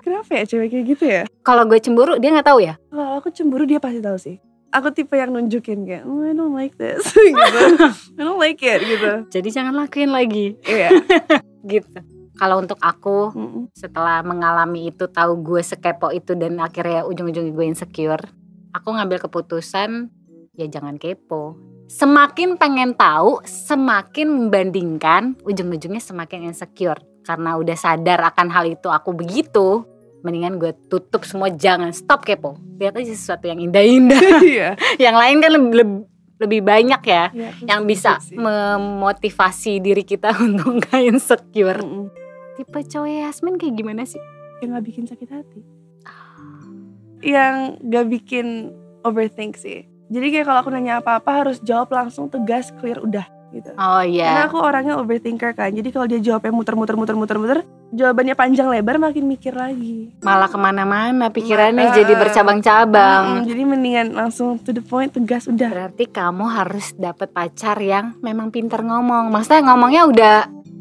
kenapa 0.00 0.30
ya 0.32 0.44
cewek 0.48 0.68
kayak 0.72 0.84
gitu 0.96 1.04
ya? 1.04 1.22
Kalau 1.44 1.68
gue 1.68 1.76
cemburu 1.76 2.16
dia 2.16 2.32
nggak 2.32 2.48
tahu 2.48 2.64
ya? 2.64 2.74
Kalau 2.88 3.20
aku 3.20 3.28
cemburu 3.28 3.68
dia 3.68 3.76
pasti 3.76 4.00
tahu 4.00 4.16
sih 4.16 4.36
aku 4.70 4.88
tipe 4.94 5.14
yang 5.18 5.34
nunjukin 5.34 5.86
kayak 5.86 6.06
oh, 6.06 6.22
I 6.22 6.34
don't 6.34 6.54
like 6.54 6.74
this. 6.78 7.02
Gitu. 7.14 7.62
I 8.16 8.22
don't 8.22 8.40
like 8.40 8.62
it 8.62 8.80
gitu. 8.82 9.26
Jadi 9.28 9.48
jangan 9.50 9.74
lakuin 9.74 10.10
lagi. 10.14 10.56
Iya. 10.66 10.94
Gitu. 11.70 11.98
Kalau 12.40 12.64
untuk 12.64 12.80
aku 12.80 13.36
Mm-mm. 13.36 13.68
setelah 13.76 14.24
mengalami 14.24 14.88
itu 14.88 15.04
tahu 15.04 15.44
gue 15.44 15.60
sekepo 15.60 16.08
itu 16.08 16.32
dan 16.32 16.56
akhirnya 16.56 17.04
ujung-ujungnya 17.04 17.52
gue 17.52 17.66
insecure 17.68 18.24
aku 18.74 18.94
ngambil 18.94 19.18
keputusan 19.26 20.10
ya 20.54 20.66
jangan 20.66 20.98
kepo. 20.98 21.58
Semakin 21.90 22.54
pengen 22.54 22.94
tahu 22.94 23.42
semakin 23.42 24.30
membandingkan 24.30 25.34
ujung-ujungnya 25.42 25.98
semakin 25.98 26.50
insecure. 26.50 27.02
Karena 27.26 27.58
udah 27.58 27.76
sadar 27.76 28.22
akan 28.32 28.48
hal 28.50 28.64
itu 28.70 28.88
aku 28.88 29.12
begitu 29.12 29.84
mendingan 30.20 30.60
gue 30.60 30.72
tutup 30.88 31.24
semua 31.24 31.48
jangan 31.52 31.90
stop 31.92 32.24
kepo. 32.24 32.56
Lihat 32.80 32.96
aja 32.96 33.12
sesuatu 33.12 33.48
yang 33.48 33.60
indah-indah. 33.60 34.20
Iya. 34.50 34.74
Yang 35.04 35.16
lain 35.16 35.36
kan 35.40 35.50
lebih, 35.52 35.72
lebih, 35.84 35.98
lebih 36.40 36.60
banyak 36.64 37.02
ya 37.04 37.24
aku 37.28 37.66
yang 37.68 37.84
bisa 37.84 38.16
sih. 38.18 38.36
memotivasi 38.36 39.84
diri 39.84 40.02
kita 40.02 40.32
untuk 40.46 40.80
gak 40.80 41.00
insecure. 41.04 41.80
Mm-mm. 41.80 42.08
tipe 42.56 42.80
cowok 42.84 43.08
Yasmin 43.08 43.56
kayak 43.56 43.74
gimana 43.76 44.02
sih? 44.04 44.20
Yang 44.60 44.68
nggak 44.76 44.86
bikin 44.92 45.04
sakit 45.08 45.28
hati. 45.32 45.60
Yang 47.20 47.56
gak 47.88 48.06
bikin 48.08 48.46
overthink 49.04 49.56
sih. 49.56 49.88
Jadi 50.10 50.26
kayak 50.34 50.46
kalau 50.48 50.58
aku 50.64 50.70
nanya 50.74 51.00
apa-apa 51.00 51.30
harus 51.46 51.62
jawab 51.62 51.92
langsung 51.94 52.28
tegas 52.28 52.74
clear 52.80 52.98
udah 53.00 53.24
gitu. 53.54 53.70
Oh 53.78 54.02
karena 54.02 54.10
iya 54.10 54.46
aku 54.46 54.58
orangnya 54.58 54.98
overthinker 54.98 55.54
kan. 55.54 55.70
Jadi 55.70 55.88
kalau 55.94 56.06
dia 56.10 56.18
jawabnya 56.18 56.52
muter-muter 56.52 56.96
muter-muter 56.98 57.36
muter 57.38 57.58
jawabannya 57.90 58.34
panjang 58.34 58.66
lebar 58.66 58.96
makin 58.96 59.26
mikir 59.26 59.52
lagi. 59.52 60.14
Malah 60.20 60.46
ke 60.46 60.54
mana-mana 60.54 61.28
pikirannya 61.28 61.86
Ma- 61.86 61.94
jadi 61.94 62.12
bercabang-cabang. 62.14 63.22
Mm-mm, 63.24 63.46
jadi 63.46 63.62
mendingan 63.64 64.06
langsung 64.12 64.58
to 64.58 64.70
the 64.70 64.80
point 64.80 65.10
tegas 65.10 65.44
udah. 65.44 65.68
Berarti 65.68 66.06
kamu 66.06 66.44
harus 66.46 66.94
dapet 66.94 67.28
pacar 67.28 67.76
yang 67.76 68.14
memang 68.18 68.48
pintar 68.48 68.80
ngomong. 68.80 69.28
Maksudnya 69.28 69.62
ngomongnya 69.64 70.02
udah 70.04 70.36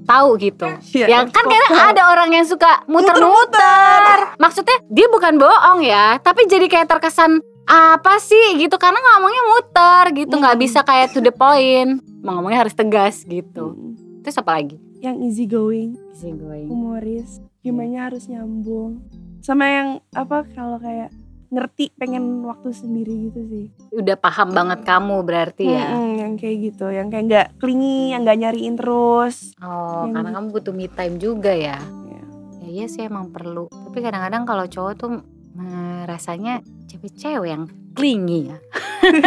tahu 0.05 0.37
gitu. 0.39 0.65
Iya, 0.91 1.05
ya 1.05 1.19
kan 1.23 1.43
kadang 1.43 1.73
ada 1.85 2.03
orang 2.09 2.29
yang 2.31 2.41
suka 2.43 2.81
muter-muter. 2.85 4.33
Maksudnya 4.35 4.77
dia 4.85 5.05
bukan 5.07 5.37
bohong 5.37 5.81
ya 5.81 6.17
tapi 6.17 6.45
jadi 6.45 6.65
kayak 6.65 6.89
terkesan 6.89 7.37
apa 7.65 8.17
sih? 8.17 8.57
gitu. 8.57 8.73
Karena 8.75 8.97
ngomongnya 8.97 9.43
muter 9.47 10.03
gitu 10.15 10.33
nggak 10.33 10.57
Mm. 10.57 10.63
bisa 10.63 10.79
kayak 10.81 11.13
to 11.13 11.19
the 11.19 11.29
point. 11.29 12.01
Mau 12.19 12.35
ngomongnya 12.35 12.63
harus 12.63 12.73
tegas 12.73 13.21
gitu. 13.23 13.71
Mm. 13.71 13.89
terus 14.19 14.35
apa 14.35 14.51
lagi 14.51 14.75
yang 14.99 15.19
easy 15.19 15.45
going. 15.45 15.95
Easy 16.11 16.31
going. 16.31 16.67
humoris. 16.67 17.39
Humornya 17.59 18.07
harus 18.07 18.25
nyambung. 18.25 19.03
Sama 19.39 19.65
yang 19.65 19.89
apa 20.11 20.43
kalau 20.49 20.79
kayak 20.79 21.11
ngerti 21.49 21.89
pengen 21.97 22.45
waktu 22.45 22.69
sendiri 22.69 23.31
gitu 23.31 23.41
sih. 23.47 23.65
Udah 23.91 24.15
paham 24.15 24.53
banget 24.53 24.85
kamu 24.85 25.23
berarti 25.23 25.65
ya? 25.65 25.91
Mm-mm, 25.91 26.09
yang 26.15 26.33
kayak 26.35 26.57
gitu. 26.63 26.87
Yang 26.87 27.07
kayak 27.09 27.25
nggak 27.25 27.47
klingi 27.57 28.13
yang 28.13 28.21
nggak 28.21 28.39
nyariin 28.39 28.75
terus. 28.77 29.57
Oh 29.57 30.05
Yang 30.05 30.13
karena 30.13 30.29
gitu. 30.29 30.35
kamu 30.37 30.47
butuh 30.53 30.73
me 30.73 30.85
time 30.87 31.15
juga 31.17 31.51
ya? 31.51 31.77
Ya. 32.05 32.21
ya 32.61 32.67
iya 32.69 32.85
sih 32.85 33.01
emang 33.01 33.33
perlu. 33.33 33.65
Tapi 33.67 33.97
kadang-kadang 33.97 34.43
kalau 34.45 34.65
cowok 34.65 34.93
tuh 34.95 35.11
eh, 35.57 36.01
rasanya 36.05 36.61
cewek-cewek 36.85 37.49
yang 37.49 37.63
clingy 37.93 38.53
ya. 38.53 38.57
Gitu 38.99 39.25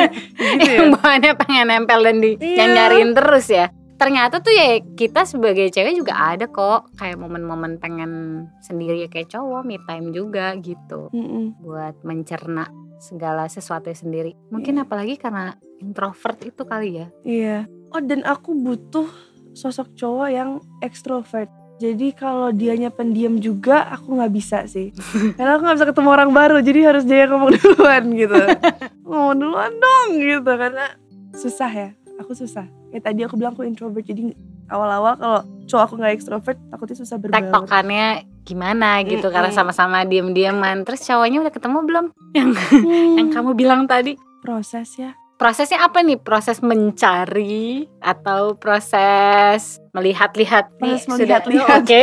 ya? 0.63 0.77
Yang 0.79 0.89
bawaannya 0.95 1.33
pengen 1.35 1.67
nempel 1.67 2.01
dan 2.03 2.17
di 2.21 2.31
Iya. 2.37 2.57
yang 2.61 2.71
nyariin 2.77 3.11
terus 3.13 3.47
ya 3.49 3.67
ternyata 4.03 4.37
tuh 4.39 4.51
ya 4.51 4.67
kita 4.83 5.23
sebagai 5.23 5.67
cewek 5.69 5.95
juga 5.95 6.15
ada 6.17 6.45
kok 6.45 6.91
kayak 6.95 7.17
momen-momen 7.17 7.79
pengen 7.79 8.13
sendiri 8.59 8.99
ya 8.99 9.09
kayak 9.09 9.31
cowok 9.31 9.63
me 9.63 9.79
time 9.81 10.11
juga 10.11 10.59
gitu 10.59 11.07
Mm-mm. 11.09 11.57
buat 11.59 11.95
mencerna 12.03 12.67
segala 12.99 13.47
sesuatu 13.47 13.91
sendiri. 13.91 14.35
Mungkin 14.49 14.77
Iya. 14.77 14.83
apalagi 14.83 15.15
karena 15.17 15.55
introvert 15.79 16.39
itu 16.41 16.63
kali 16.63 16.89
ya. 16.97 17.07
Iya. 17.23 17.57
Oh 17.91 17.99
dan 17.99 18.23
aku 18.23 18.55
butuh 18.55 19.07
sosok 19.53 19.95
cowok 19.95 20.29
yang 20.29 20.51
ekstrovert. 20.81 21.51
Jadi 21.77 22.15
kalau 22.15 22.51
dianya 22.51 22.89
pendiam 22.89 23.37
juga 23.37 23.91
aku 23.91 24.15
nggak 24.15 24.31
bisa 24.31 24.59
sih. 24.65 24.95
Karena 25.35 25.59
aku 25.59 25.67
nggak 25.67 25.77
bisa 25.77 25.89
ketemu 25.91 26.09
orang 26.09 26.31
baru. 26.31 26.57
Jadi 26.63 26.81
harus 26.81 27.03
dia 27.03 27.27
yang 27.27 27.35
ngomong 27.35 27.53
duluan 27.59 28.05
gitu. 28.15 28.39
ngomong 29.03 29.35
duluan 29.35 29.73
dong 29.75 30.09
gitu 30.17 30.53
karena 30.55 30.87
susah 31.35 31.71
ya. 31.71 31.91
Aku 32.23 32.33
susah. 32.33 32.65
Kayak 32.89 33.05
tadi 33.05 33.21
aku 33.23 33.35
bilang 33.35 33.53
aku 33.53 33.63
introvert. 33.63 34.03
Jadi 34.03 34.33
awal-awal 34.67 35.15
kalau 35.17 35.39
cowok 35.65 35.83
aku 35.83 35.95
nggak 35.97 36.15
ekstrovert 36.15 36.59
takutnya 36.71 36.97
susah 36.97 37.17
berbaur. 37.19 37.37
Tektokannya 37.37 38.07
gimana 38.43 39.03
gitu 39.03 39.29
karena 39.29 39.51
Mm-mm. 39.51 39.59
sama-sama 39.59 40.03
diem-dieman. 40.03 40.83
Terus 40.83 41.03
cowoknya 41.03 41.39
udah 41.43 41.53
ketemu 41.53 41.79
belum? 41.83 42.07
Yang 42.33 42.51
Hmm, 42.73 43.15
yang 43.19 43.29
kamu 43.31 43.51
bilang 43.53 43.85
tadi. 43.85 44.15
proses 44.43 44.99
ya. 44.99 45.15
Prosesnya 45.43 45.83
apa 45.83 46.07
nih? 46.07 46.23
Proses 46.23 46.63
mencari 46.63 47.91
atau 47.99 48.55
proses 48.55 49.83
melihat-lihat 49.91 50.79
nih? 50.79 51.03
Proses 51.03 51.11
melihat-lihat. 51.11 51.67
Oke. 51.83 52.03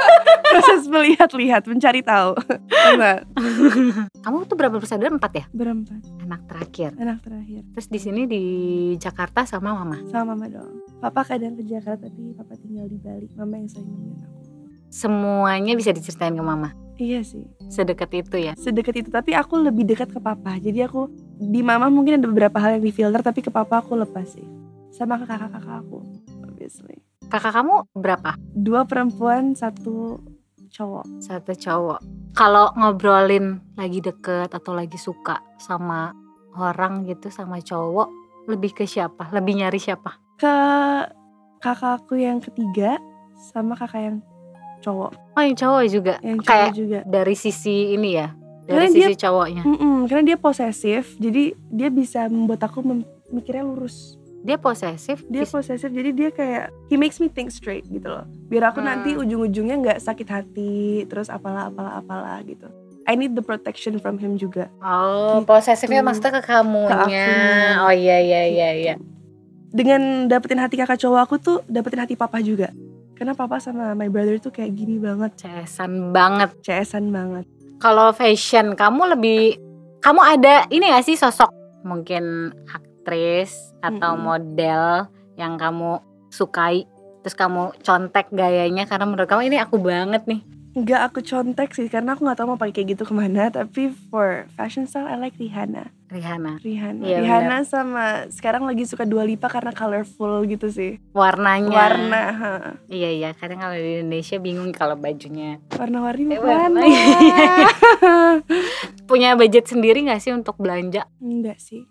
proses 0.56 0.88
melihat-lihat, 0.88 1.68
mencari 1.68 2.00
tahu. 2.00 2.32
Kamu 4.24 4.36
tuh 4.48 4.56
berapa 4.56 4.80
bersaudara? 4.80 5.12
Empat 5.12 5.32
ya? 5.36 5.44
berempat. 5.52 6.00
Anak 6.24 6.48
terakhir. 6.48 6.96
Anak 6.96 7.20
terakhir. 7.20 7.60
Terus 7.76 7.92
di 7.92 8.00
sini 8.00 8.24
di 8.24 8.42
Jakarta 8.96 9.44
sama 9.44 9.76
mama. 9.76 10.00
sama 10.08 10.32
mama 10.32 10.48
dong. 10.48 10.80
Papa 11.04 11.28
kadang 11.28 11.60
ke 11.60 11.68
Jakarta 11.68 12.08
tapi 12.08 12.32
papa 12.40 12.56
tinggal 12.56 12.88
di 12.88 12.96
Bali. 12.96 13.28
Mama 13.36 13.60
yang 13.60 13.68
sering 13.68 13.84
nemenin 13.84 14.24
aku. 14.24 14.40
Semuanya 14.88 15.76
bisa 15.76 15.92
diceritain 15.92 16.32
ke 16.32 16.40
mama. 16.40 16.72
Iya 16.96 17.20
sih, 17.20 17.44
Sedekat 17.68 18.10
itu 18.16 18.40
ya. 18.40 18.56
sedekat 18.56 18.96
itu. 18.96 19.12
Tapi 19.12 19.36
aku 19.36 19.60
lebih 19.60 19.84
dekat 19.84 20.08
ke 20.08 20.18
papa. 20.24 20.56
Jadi 20.56 20.88
aku 20.88 21.27
di 21.38 21.62
mama 21.62 21.86
mungkin 21.86 22.18
ada 22.18 22.26
beberapa 22.26 22.58
hal 22.58 22.78
yang 22.78 22.84
di 22.84 22.92
filter 22.92 23.22
tapi 23.22 23.40
ke 23.40 23.48
papa 23.48 23.78
aku 23.78 23.94
lepas 23.94 24.26
sih. 24.26 24.44
Sama 24.90 25.16
ke 25.22 25.24
kakak-kakak 25.24 25.86
aku, 25.86 26.02
obviously. 26.42 26.98
Kakak 27.30 27.54
kamu 27.54 27.86
berapa? 27.94 28.34
Dua 28.50 28.82
perempuan, 28.82 29.54
satu 29.54 30.18
cowok. 30.74 31.06
Satu 31.22 31.54
cowok. 31.54 32.00
Kalau 32.34 32.74
ngobrolin 32.74 33.62
lagi 33.78 34.02
deket 34.02 34.50
atau 34.50 34.74
lagi 34.74 34.98
suka 34.98 35.38
sama 35.62 36.10
orang 36.58 37.06
gitu 37.06 37.30
sama 37.30 37.62
cowok, 37.62 38.10
lebih 38.50 38.74
ke 38.74 38.84
siapa? 38.88 39.30
Lebih 39.30 39.62
nyari 39.62 39.78
siapa? 39.78 40.18
Ke 40.40 40.54
kakakku 41.62 42.18
yang 42.18 42.42
ketiga 42.42 42.98
sama 43.54 43.78
kakak 43.78 44.02
yang 44.02 44.16
cowok. 44.82 45.12
Oh 45.36 45.42
yang 45.42 45.58
cowok 45.58 45.82
juga. 45.90 46.14
Yang 46.22 46.38
cowok 46.42 46.48
Kayak 46.48 46.70
juga. 46.74 46.98
dari 47.06 47.34
sisi 47.34 47.94
ini 47.94 48.10
ya. 48.18 48.34
Dari 48.68 48.76
Karena 48.78 48.92
dia- 48.92 49.08
sisi 49.08 49.16
cowoknya. 49.18 49.62
Mm-mm, 49.64 49.96
karena 50.04 50.22
dia 50.26 50.36
posesif, 50.36 51.16
jadi 51.16 51.42
dia 51.66 51.88
bisa 51.88 52.20
membuat 52.26 52.60
aku 52.62 52.84
mikirnya 53.26 53.64
lurus. 53.64 54.14
Dia 54.38 54.54
posesif. 54.54 55.26
dia 55.26 55.42
posesif 55.42 55.88
jadi 55.88 56.10
dia 56.10 56.30
kayak 56.30 56.70
he 56.86 56.94
makes 56.94 57.18
me 57.18 57.26
think 57.26 57.50
straight 57.50 57.82
gitu 57.84 58.06
loh 58.06 58.22
biar 58.46 58.70
aku 58.70 58.78
Hmm. 58.78 58.86
nanti 58.86 59.10
ujung-ujungnya 59.12 59.76
nggak 59.76 59.98
sakit 59.98 60.24
hati 60.26 60.76
terus 61.04 61.26
apalah 61.26 61.66
apalah 61.66 61.98
apalah 61.98 62.38
gitu 62.42 62.70
I 63.02 63.12
need 63.12 63.34
the 63.34 63.42
protection 63.42 63.98
from 63.98 64.14
him 64.14 64.36
juga 64.36 64.70
Oh, 64.78 65.42
Gitu. 65.42 65.42
posesifnya 65.44 66.00
maksudnya 66.00 66.38
ke 66.38 66.42
kamunya. 66.44 66.86
akunya. 66.94 67.26
oh 67.82 67.92
iya 67.92 68.16
iya 68.20 68.42
iya 68.46 68.68
iya. 68.78 68.94
dengan 69.66 70.00
dapetin 70.26 70.58
hati 70.58 70.76
kakak 70.76 70.96
cowok 70.98 71.20
aku 71.20 71.34
tuh 71.36 71.58
dapetin 71.66 71.98
hati 72.00 72.14
papa 72.14 72.38
juga 72.38 72.70
karena 73.12 73.34
papa 73.34 73.58
sama 73.58 73.90
my 73.92 74.06
brother 74.06 74.38
tuh 74.38 74.50
kayak 74.50 74.70
gini 74.72 74.96
banget 74.96 75.34
Cesan 75.36 76.14
banget. 76.14 76.54
CS-an 76.62 77.10
banget 77.10 77.44
Kalau 77.78 78.10
fashion 78.10 78.74
kamu 78.74 79.14
lebih 79.14 79.58
kamu 80.02 80.20
ada 80.22 80.66
ini 80.70 80.90
gak 80.90 81.06
sih 81.06 81.14
sosok 81.14 81.50
mungkin 81.86 82.50
aktris 82.70 83.54
atau 83.78 84.18
Mm-mm. 84.18 84.26
model 84.26 84.82
yang 85.38 85.54
kamu 85.54 86.02
sukai 86.28 86.84
terus 87.22 87.38
kamu 87.38 87.74
contek 87.82 88.30
gayanya 88.34 88.86
karena 88.86 89.06
menurut 89.06 89.30
kamu 89.30 89.50
ini 89.50 89.58
aku 89.62 89.78
banget 89.78 90.26
nih. 90.26 90.42
Nggak 90.78 91.00
aku 91.04 91.20
contek 91.20 91.70
sih 91.70 91.86
karena 91.86 92.12
aku 92.12 92.22
nggak 92.22 92.36
tahu 92.36 92.48
mau 92.48 92.56
pakai 92.56 92.74
kayak 92.74 92.88
gitu 92.92 93.02
ke 93.02 93.12
mana 93.12 93.48
tapi 93.48 93.88
for 94.08 94.46
fashion 94.50 94.84
style 94.84 95.04
I 95.04 95.16
like 95.16 95.34
Rihanna 95.34 95.90
Rihanna. 96.08 96.56
Rihanna 96.58 97.04
Iya, 97.04 97.20
Rihanna 97.20 97.56
sama 97.62 98.04
sekarang 98.28 98.64
lagi 98.64 98.82
suka 98.82 99.04
Dua 99.04 99.22
Lipa 99.22 99.44
karena 99.46 99.70
colorful 99.70 100.40
gitu 100.44 100.68
sih 100.68 100.96
Warnanya. 101.10 101.68
warna 101.68 102.22
ha. 102.32 102.52
Iya 102.86 103.10
iya, 103.10 103.28
kadang 103.32 103.58
kalau 103.58 103.74
di 103.74 104.00
Indonesia 104.00 104.38
bingung 104.38 104.72
kalau 104.72 104.96
bajunya. 104.96 105.60
warna-warni 105.70 106.32
Eh, 106.32 106.40
warna. 106.40 106.80
Punya 109.04 109.34
budget 109.34 109.66
sendiri 109.66 110.00
gak 110.02 110.20
sih 110.20 110.32
untuk 110.32 110.56
belanja? 110.56 111.04
Enggak 111.18 111.58
sih. 111.58 111.84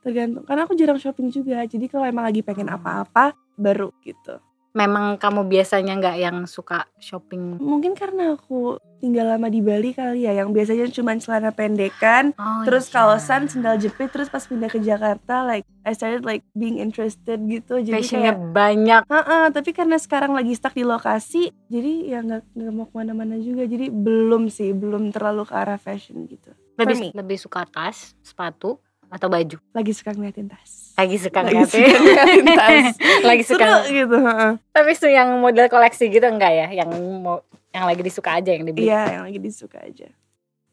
Tergantung. 0.00 0.42
Karena 0.42 0.64
aku 0.64 0.74
jarang 0.74 0.98
shopping 0.98 1.28
juga. 1.28 1.62
Jadi 1.62 1.86
kalau 1.86 2.06
emang 2.06 2.24
lagi 2.24 2.40
pengen 2.40 2.66
apa-apa 2.68 3.34
baru 3.54 3.94
gitu. 4.00 4.38
Memang 4.70 5.18
kamu 5.18 5.50
biasanya 5.50 5.98
nggak 5.98 6.16
yang 6.22 6.36
suka 6.46 6.86
shopping? 7.02 7.58
Mungkin 7.58 7.98
karena 7.98 8.38
aku 8.38 8.78
tinggal 9.02 9.26
lama 9.34 9.50
di 9.50 9.58
Bali 9.58 9.90
kali 9.90 10.28
ya. 10.28 10.32
Yang 10.36 10.48
biasanya 10.54 10.86
cuma 10.94 11.18
celana 11.18 11.50
pendekan, 11.50 12.30
Oh, 12.38 12.62
terus 12.62 12.86
iya. 12.86 13.02
kaosan, 13.02 13.50
sendal 13.50 13.82
jepit, 13.82 14.14
terus 14.14 14.30
pas 14.30 14.44
pindah 14.46 14.70
ke 14.70 14.78
Jakarta 14.78 15.42
like 15.42 15.66
I 15.82 15.90
started 15.90 16.22
like 16.22 16.46
being 16.54 16.78
interested 16.78 17.42
gitu. 17.50 17.82
Jadi 17.82 17.98
Fashionnya 17.98 18.38
kayak 18.38 18.54
banyak. 18.54 19.02
Heeh, 19.10 19.44
tapi 19.50 19.70
karena 19.74 19.96
sekarang 19.98 20.38
lagi 20.38 20.54
stuck 20.54 20.76
di 20.76 20.86
lokasi, 20.86 21.50
jadi 21.66 21.92
ya 22.06 22.18
nggak 22.22 22.54
nggak 22.54 22.72
mau 22.76 22.86
ke 22.86 22.94
mana-mana 22.94 23.42
juga. 23.42 23.66
Jadi 23.66 23.90
belum 23.90 24.46
sih, 24.52 24.70
belum 24.70 25.10
terlalu 25.10 25.50
ke 25.50 25.54
arah 25.56 25.82
fashion 25.82 26.30
gitu. 26.30 26.54
Lebih 26.78 27.10
lebih 27.10 27.38
suka 27.42 27.66
tas, 27.66 28.14
sepatu 28.22 28.78
atau 29.10 29.26
baju? 29.26 29.58
Lagi 29.74 29.90
suka 29.90 30.14
ngeliatin 30.14 30.46
tas. 30.46 30.89
Lagi 31.00 31.16
suka 31.16 31.38
Lagi 31.40 31.56
ngeliatin. 31.56 31.80
suka 31.80 31.96
ngeliatin 31.96 32.44
tas. 32.52 32.86
lagi 33.28 33.42
Seru 33.42 33.56
suka. 33.56 33.68
gitu. 33.88 34.16
heeh. 34.18 34.52
Tapi 34.70 34.90
su 34.92 35.06
yang 35.08 35.28
model 35.36 35.66
koleksi 35.66 36.04
gitu 36.06 36.26
enggak 36.26 36.52
ya? 36.52 36.68
Yang 36.74 36.88
mau 37.16 37.40
yang 37.70 37.84
lagi 37.86 38.02
disuka 38.02 38.30
aja 38.34 38.50
yang 38.50 38.64
dibeli. 38.64 38.84
Iya, 38.84 39.02
yang 39.10 39.22
lagi 39.24 39.38
disuka 39.38 39.80
aja. 39.80 40.12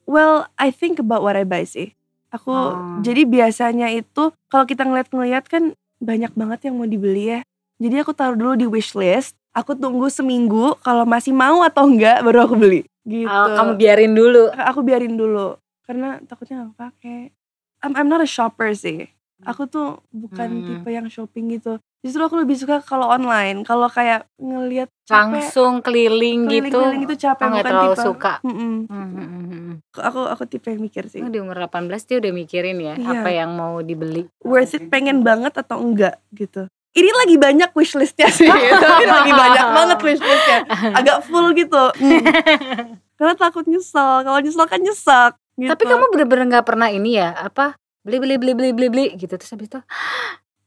Well, 0.04 0.48
I 0.56 0.70
think 0.70 0.98
about 0.98 1.22
what 1.22 1.34
I 1.34 1.44
buy 1.44 1.64
sih. 1.64 1.96
Aku 2.28 2.50
Oh. 2.50 3.00
jadi 3.00 3.24
biasanya 3.24 3.88
itu 3.90 4.36
kalau 4.46 4.64
kita 4.64 4.84
ngeliat-ngeliat 4.84 5.48
kan 5.48 5.72
banyak 5.98 6.34
banget 6.34 6.68
yang 6.68 6.76
mau 6.76 6.86
dibeli 6.86 7.32
ya. 7.32 7.40
Jadi 7.78 7.96
aku 7.98 8.12
taruh 8.12 8.36
dulu 8.36 8.54
di 8.54 8.68
wishlist. 8.68 9.32
Aku 9.52 9.74
tunggu 9.74 10.06
seminggu 10.08 10.78
kalau 10.80 11.02
masih 11.02 11.32
mau 11.32 11.64
atau 11.64 11.88
enggak 11.88 12.22
baru 12.22 12.46
aku 12.46 12.54
beli. 12.54 12.82
Gitu. 13.02 13.26
Oh, 13.26 13.56
kamu 13.56 13.72
biarin 13.74 14.12
dulu. 14.12 14.52
aku 14.52 14.80
biarin 14.82 15.16
dulu 15.16 15.56
karena 15.82 16.20
takutnya 16.24 16.62
nggak 16.62 16.76
pakai. 16.76 17.20
I'm, 17.80 17.94
I'm 17.96 18.06
not 18.06 18.20
a 18.20 18.28
shopper 18.28 18.74
sih. 18.74 19.08
Aku 19.44 19.66
tuh 19.66 20.02
bukan 20.10 20.50
Hmm. 20.50 20.66
tipe 20.66 20.90
yang 20.90 21.06
shopping 21.06 21.52
gitu. 21.52 21.78
Justru 22.00 22.22
aku 22.22 22.38
lebih 22.38 22.56
suka 22.56 22.80
kalau 22.80 23.06
online. 23.06 23.62
Kalau 23.62 23.86
kayak 23.86 24.26
ngelihat 24.36 24.90
Langsung 25.06 25.80
keliling, 25.80 26.46
gitu. 26.48 26.74
keliling-keliling 26.74 27.02
itu 27.04 27.16
capek 27.20 27.44
Oh, 27.44 27.50
nggak 27.52 27.60
bukan 27.60 27.72
terlalu 27.72 27.94
tipe. 27.94 28.04
suka. 28.04 28.34
Mm-mm. 28.42 28.74
Hmm, 28.84 29.08
hmm, 29.08 29.28
hmm, 29.28 29.46
hmm. 29.46 29.76
Aku 30.00 30.20
aku 30.24 30.44
tipe 30.46 30.68
yang 30.68 30.80
mikir 30.80 31.06
sih. 31.06 31.22
Oh, 31.22 31.28
di 31.28 31.38
umur 31.38 31.58
18 31.60 32.02
dia 32.04 32.18
udah 32.18 32.32
mikirin 32.32 32.78
ya 32.78 32.94
Iya. 32.96 33.10
apa 33.14 33.30
yang 33.30 33.52
mau 33.52 33.78
dibeli. 33.80 34.26
Worth 34.42 34.74
it 34.74 34.88
pengen 34.88 35.22
banget 35.22 35.54
atau 35.54 35.78
enggak 35.78 36.18
gitu. 36.32 36.66
Ini 36.92 37.10
lagi 37.16 37.36
banyak 37.38 37.70
wishlistnya 37.72 38.30
sih. 38.32 38.50
Tapi 38.84 39.06
lagi 39.06 39.30
banyak 39.32 39.66
banget 39.72 39.98
wishlistnya. 40.02 40.60
Agak 40.94 41.22
full 41.24 41.54
gitu. 41.54 41.94
Hmm. 41.94 42.22
Karena 43.18 43.34
takut 43.34 43.66
nyesel. 43.66 44.22
Kalau 44.24 44.40
nyesel 44.40 44.66
kan 44.66 44.82
nyesek. 44.82 45.34
Gitu. 45.56 45.70
Tapi 45.70 45.84
kamu 45.84 46.10
bener-bener 46.10 46.46
nggak 46.48 46.66
pernah 46.66 46.90
ini 46.90 47.18
ya 47.18 47.34
apa 47.34 47.74
beli 48.08 48.18
beli 48.18 48.36
beli 48.40 48.54
beli 48.56 48.70
beli 48.72 48.88
beli 48.88 49.06
gitu 49.16 49.36
terus 49.36 49.52
habis 49.52 49.68
itu 49.68 49.80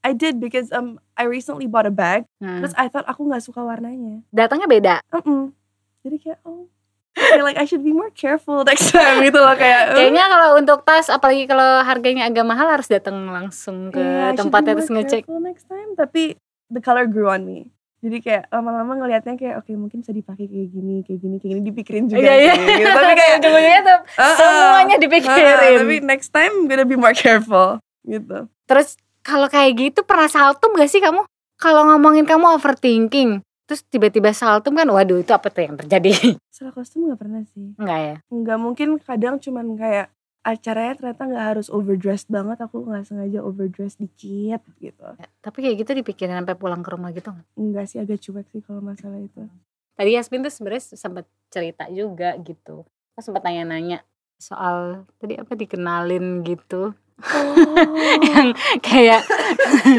I 0.00 0.12
did 0.12 0.40
because 0.40 0.68
um 0.73 0.97
I 1.12 1.28
recently 1.28 1.68
bought 1.68 1.85
a 1.85 1.92
bag. 1.92 2.25
hmm, 2.40 2.64
Terus 2.64 2.73
I 2.73 2.88
thought 2.88 3.04
aku 3.04 3.28
nggak 3.28 3.44
suka 3.44 3.61
warnanya. 3.61 4.25
datangnya 4.32 4.64
beda. 4.64 4.94
Mm-mm. 5.12 5.52
Jadi 6.00 6.16
kayak 6.16 6.40
oh. 6.44 6.64
I 7.12 7.37
feel 7.37 7.44
like 7.44 7.61
I 7.61 7.68
should 7.68 7.85
be 7.85 7.92
more 7.92 8.09
careful 8.09 8.64
next 8.64 8.97
time 8.97 9.20
gitu 9.20 9.37
loh 9.37 9.52
kayak. 9.52 9.92
uh, 9.92 9.97
Kayaknya 10.00 10.25
kalau 10.25 10.49
untuk 10.56 10.88
tas 10.88 11.12
apalagi 11.12 11.44
kalau 11.44 11.85
harganya 11.85 12.25
agak 12.25 12.49
mahal 12.49 12.70
harus 12.70 12.88
datang 12.88 13.28
langsung 13.28 13.92
ke 13.92 14.00
yeah, 14.00 14.32
tempatnya 14.32 14.73
terus 14.73 14.88
ngecek. 14.88 15.28
next 15.28 15.68
time. 15.68 15.92
Tapi 15.92 16.40
the 16.73 16.80
color 16.80 17.04
grew 17.04 17.28
on 17.28 17.44
me. 17.44 17.68
Jadi 18.00 18.16
kayak 18.25 18.49
lama-lama 18.49 18.97
ngelihatnya 18.97 19.37
kayak 19.37 19.54
oke 19.61 19.73
mungkin 19.76 20.00
bisa 20.00 20.16
dipakai 20.16 20.49
kayak 20.49 20.69
gini, 20.73 21.04
kayak 21.04 21.21
gini, 21.21 21.37
kayak 21.37 21.50
gini 21.52 21.62
dipikirin 21.69 22.04
juga 22.09 22.25
Iya 22.25 22.35
iya. 22.40 22.52
sih. 22.57 22.66
Gitu. 22.80 22.88
Tapi 22.97 23.12
kayak 23.12 23.33
ujung-ujungnya 23.45 23.80
tuh 23.85 23.99
uh-uh. 24.00 24.37
semuanya 24.40 24.97
dipikirin. 24.97 25.57
tapi 25.85 25.95
next 26.00 26.28
time 26.33 26.52
I'm 26.52 26.66
gonna 26.66 26.88
be 26.88 26.97
more 26.97 27.12
careful 27.12 27.76
gitu. 28.09 28.49
Terus 28.64 28.97
kalau 29.21 29.52
kayak 29.52 29.76
gitu 29.76 30.00
pernah 30.09 30.33
saltum 30.33 30.73
gak 30.80 30.88
sih 30.88 31.04
kamu? 31.04 31.28
Kalau 31.61 31.85
ngomongin 31.92 32.25
kamu 32.25 32.57
overthinking, 32.57 33.45
terus 33.69 33.85
tiba-tiba 33.85 34.33
saltum 34.33 34.73
kan, 34.73 34.88
waduh 34.88 35.21
itu 35.21 35.28
apa 35.37 35.52
tuh 35.52 35.61
yang 35.69 35.76
terjadi? 35.76 36.40
Salah 36.49 36.73
kostum 36.73 37.04
nggak 37.04 37.21
pernah 37.21 37.45
sih. 37.52 37.76
Enggak 37.76 37.99
ya? 38.00 38.16
Nggak 38.33 38.59
mungkin 38.59 38.88
kadang 38.97 39.37
cuman 39.37 39.76
kayak 39.76 40.09
acaranya 40.40 40.94
ternyata 40.97 41.23
nggak 41.28 41.47
harus 41.56 41.66
overdressed 41.68 42.28
banget. 42.32 42.59
Aku 42.64 42.85
nggak 42.85 43.09
sengaja 43.09 43.40
overdressed 43.44 44.00
dikit 44.00 44.62
gitu. 44.80 45.04
Tapi 45.40 45.59
kayak 45.61 45.76
gitu 45.85 45.90
dipikirin 46.00 46.40
sampai 46.40 46.56
pulang 46.56 46.80
ke 46.80 46.90
rumah 46.92 47.11
gitu 47.12 47.32
nggak? 47.32 47.47
Enggak 47.56 47.85
sih 47.88 47.99
agak 48.00 48.18
cuek 48.20 48.47
sih 48.52 48.62
kalau 48.64 48.80
masalah 48.80 49.20
itu. 49.20 49.44
Tadi 49.94 50.11
Yasmin 50.16 50.44
tuh 50.47 50.52
sebenarnya 50.52 50.97
sempat 50.97 51.25
cerita 51.52 51.85
juga 51.92 52.32
gitu. 52.40 52.88
Aku 53.16 53.20
sempat 53.20 53.44
nanya-nanya, 53.44 54.00
soal 54.40 55.04
tadi 55.20 55.37
apa 55.37 55.52
dikenalin 55.52 56.40
gitu. 56.40 56.97
Oh. 57.20 57.54
Yang 58.32 58.56
kayak 58.80 59.28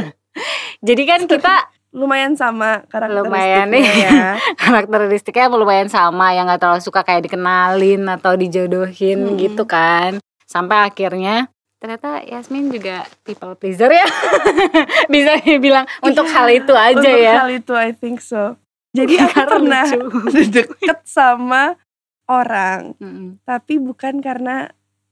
jadi 0.88 1.04
kan 1.06 1.22
kita 1.30 1.70
Lumayan 1.92 2.40
sama 2.40 2.88
lumayan 2.88 3.68
karakteristiknya 3.68 3.68
nih 3.68 3.84
ya. 4.00 4.22
karakteristiknya 4.64 5.52
lumayan 5.52 5.92
sama 5.92 6.32
yang 6.32 6.48
nggak 6.48 6.64
terlalu 6.64 6.80
suka 6.80 7.04
kayak 7.04 7.28
dikenalin 7.28 8.08
atau 8.08 8.40
dijodohin 8.40 9.28
Mm-mm. 9.28 9.36
gitu 9.36 9.68
kan. 9.68 10.24
Sampai 10.52 10.84
akhirnya 10.84 11.48
ternyata 11.80 12.22
Yasmin 12.22 12.70
juga 12.70 13.08
people 13.24 13.56
pleaser 13.56 13.88
ya. 13.90 14.06
Bisa 15.14 15.40
dibilang 15.40 15.88
untuk 16.04 16.28
Iya, 16.28 16.36
hal 16.36 16.48
itu 16.52 16.74
aja 16.76 17.00
Untuk 17.00 17.18
ya. 17.18 17.36
hal 17.40 17.50
itu 17.50 17.74
I 17.74 17.90
think 17.96 18.20
so. 18.20 18.60
Jadi 18.92 19.16
aku 19.24 19.32
Karena 19.32 19.50
pernah 19.50 19.86
deket 20.60 21.00
sama 21.08 21.64
orang, 22.28 22.94
Mm-mm. 23.00 23.40
tapi 23.44 23.76
bukan 23.76 24.20
karena 24.20 24.70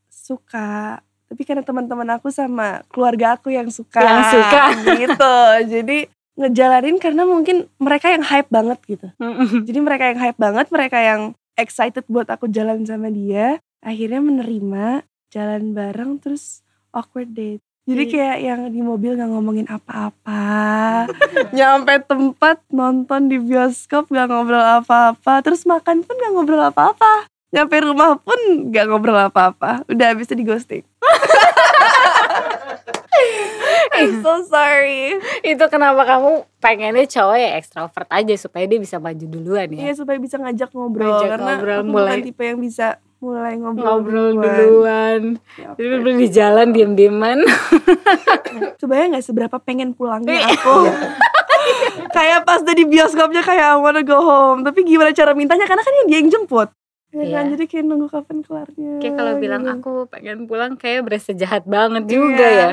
suka, 0.08 1.00
tapi 1.26 1.42
karena 1.44 1.64
teman-teman 1.64 2.08
aku 2.12 2.30
sama 2.30 2.84
keluarga 2.88 3.36
aku 3.36 3.50
yang 3.50 3.68
suka. 3.68 4.00
Yang 4.00 4.24
suka. 4.36 4.62
gitu. 4.96 5.36
Jadi 5.80 5.98
ngejalanin 6.36 6.96
karena 6.96 7.24
mungkin 7.24 7.68
mereka 7.76 8.08
yang 8.08 8.24
hype 8.24 8.48
banget 8.48 8.80
gitu. 8.86 9.08
Mm-mm. 9.20 9.64
Jadi 9.66 9.80
mereka 9.80 10.04
yang 10.08 10.20
hype 10.22 10.40
banget, 10.40 10.68
mereka 10.70 10.98
yang 11.00 11.22
excited 11.56 12.08
buat 12.08 12.30
aku 12.32 12.48
jalan 12.48 12.88
sama 12.88 13.12
dia, 13.12 13.60
akhirnya 13.84 14.24
menerima 14.24 15.04
jalan 15.30 15.72
bareng 15.72 16.18
terus 16.18 16.62
awkward 16.90 17.32
date. 17.32 17.62
Jadi 17.86 18.04
Iya. 18.04 18.12
kayak 18.12 18.38
yang 18.40 18.62
di 18.70 18.82
mobil 18.82 19.14
gak 19.14 19.26
ngomongin 19.28 19.66
apa-apa, 19.66 21.10
nyampe 21.58 21.98
tempat 22.04 22.62
nonton 22.70 23.26
di 23.26 23.38
bioskop 23.38 24.06
gak 24.08 24.30
ngobrol 24.30 24.62
apa-apa, 24.62 25.42
terus 25.42 25.66
makan 25.66 26.02
pun 26.02 26.14
gak 26.16 26.30
ngobrol 26.30 26.62
apa-apa, 26.62 27.26
nyampe 27.50 27.82
rumah 27.82 28.14
pun 28.16 28.38
gak 28.70 28.86
ngobrol 28.86 29.18
apa-apa, 29.18 29.82
udah 29.86 30.06
habis 30.08 30.30
itu 30.30 30.38
di 30.38 30.46
ghosting. 30.46 30.86
I'm 33.92 34.22
so 34.22 34.46
sorry. 34.46 35.18
itu 35.42 35.64
kenapa 35.68 36.06
kamu 36.06 36.32
pengennya 36.60 37.04
cowok 37.06 37.38
yang 37.38 37.54
ekstrovert 37.58 38.08
aja 38.08 38.34
supaya 38.38 38.64
dia 38.64 38.78
bisa 38.78 38.96
maju 38.96 39.26
duluan 39.26 39.68
ya. 39.70 39.90
Iya 39.90 39.94
supaya 39.98 40.16
bisa 40.16 40.38
ngajak 40.38 40.70
ngobrol 40.72 41.10
Ngajak 41.10 41.28
karena 41.28 41.52
ngobrol, 41.52 41.74
aku 41.76 41.90
mulai- 41.90 42.12
bukan 42.16 42.28
tipe 42.30 42.44
yang 42.46 42.60
bisa 42.62 42.88
mulai 43.20 43.54
ngobrol, 43.56 43.84
Ngobrol 44.00 44.28
duluan. 44.32 44.56
duluan. 44.56 45.22
Ya, 45.54 45.70
Jadi 45.74 45.88
bener 45.94 46.14
di 46.16 46.28
jalan 46.30 46.68
diem-dieman. 46.70 47.38
Kebayang 48.80 49.14
gak 49.14 49.24
seberapa 49.24 49.58
pengen 49.58 49.92
pulangnya 49.92 50.40
Iya. 50.40 50.48
aku 50.50 50.76
Kayak 52.16 52.40
pas 52.44 52.60
udah 52.60 52.72
di 52.74 52.86
bioskopnya 52.86 53.42
kayak 53.42 53.66
I 53.70 53.78
wanna 53.78 54.02
go 54.02 54.18
home 54.18 54.64
Tapi 54.64 54.82
gimana 54.82 55.12
cara 55.12 55.32
mintanya 55.32 55.64
karena 55.64 55.80
kan 55.80 55.94
yang 55.94 56.08
dia 56.08 56.18
yang 56.18 56.32
jemput 56.32 56.70
Ya 57.10 57.26
kan, 57.34 57.50
jadi 57.50 57.66
kayak 57.66 57.86
nunggu 57.86 58.08
kapan 58.08 58.40
kelarnya 58.40 58.92
Kayak 58.98 59.14
kalau 59.16 59.34
bilang 59.36 59.62
gitu. 59.64 59.74
aku 59.76 59.92
pengen 60.08 60.46
pulang 60.46 60.74
kayak 60.76 61.04
berasa 61.04 61.34
jahat 61.34 61.66
banget 61.66 62.06
juga 62.06 62.46
Iya. 62.46 62.62
ya. 62.64 62.70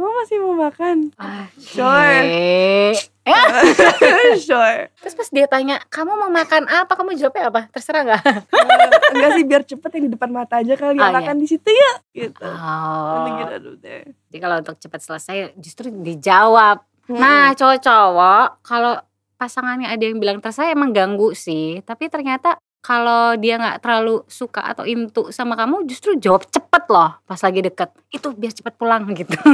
Kamu 0.00 0.16
masih 0.16 0.36
mau 0.40 0.56
makan? 0.56 1.12
Ah, 1.20 1.44
Sure. 1.60 2.24
eh. 2.24 2.96
sure 4.48 4.88
Terus 4.96 5.12
pas 5.12 5.28
dia 5.28 5.44
tanya, 5.44 5.76
kamu 5.92 6.16
mau 6.16 6.32
makan 6.32 6.64
apa? 6.72 6.88
Kamu 6.96 7.12
jawabnya 7.20 7.52
apa? 7.52 7.60
Terserah 7.68 8.08
gak? 8.08 8.22
Eh, 8.24 9.12
Enggak 9.12 9.30
sih 9.36 9.44
biar 9.44 9.60
cepet 9.60 9.90
yang 9.92 10.04
di 10.08 10.12
depan 10.16 10.32
mata 10.32 10.56
aja 10.56 10.72
kali 10.72 10.96
Oh, 10.96 11.04
ya 11.04 11.12
Makan 11.12 11.36
di 11.36 11.44
situ 11.44 11.68
ya 11.68 11.92
gitu 12.16 12.48
Oh. 12.48 13.28
Jadi 13.76 14.38
kalau 14.40 14.64
untuk 14.64 14.80
cepat 14.80 15.04
selesai 15.04 15.52
justru 15.60 15.92
dijawab. 15.92 16.80
Hmm. 17.04 17.20
Nah, 17.20 17.52
cowok-cowok 17.52 18.64
kalau 18.64 18.96
pasangannya 19.36 19.84
ada 19.84 20.00
yang 20.00 20.16
bilang 20.16 20.40
terserah 20.40 20.72
emang 20.72 20.96
ganggu 20.96 21.36
sih. 21.36 21.84
Tapi 21.84 22.08
ternyata 22.08 22.56
kalau 22.80 23.36
dia 23.36 23.60
nggak 23.60 23.84
terlalu 23.84 24.24
suka 24.24 24.64
atau 24.64 24.88
into 24.88 25.28
sama 25.30 25.52
kamu 25.56 25.84
justru 25.84 26.16
jawab 26.16 26.48
cepet 26.48 26.84
loh 26.88 27.20
pas 27.24 27.40
lagi 27.40 27.60
deket. 27.60 27.92
Itu 28.08 28.32
biar 28.32 28.52
cepet 28.56 28.74
pulang 28.76 29.08
gitu. 29.12 29.36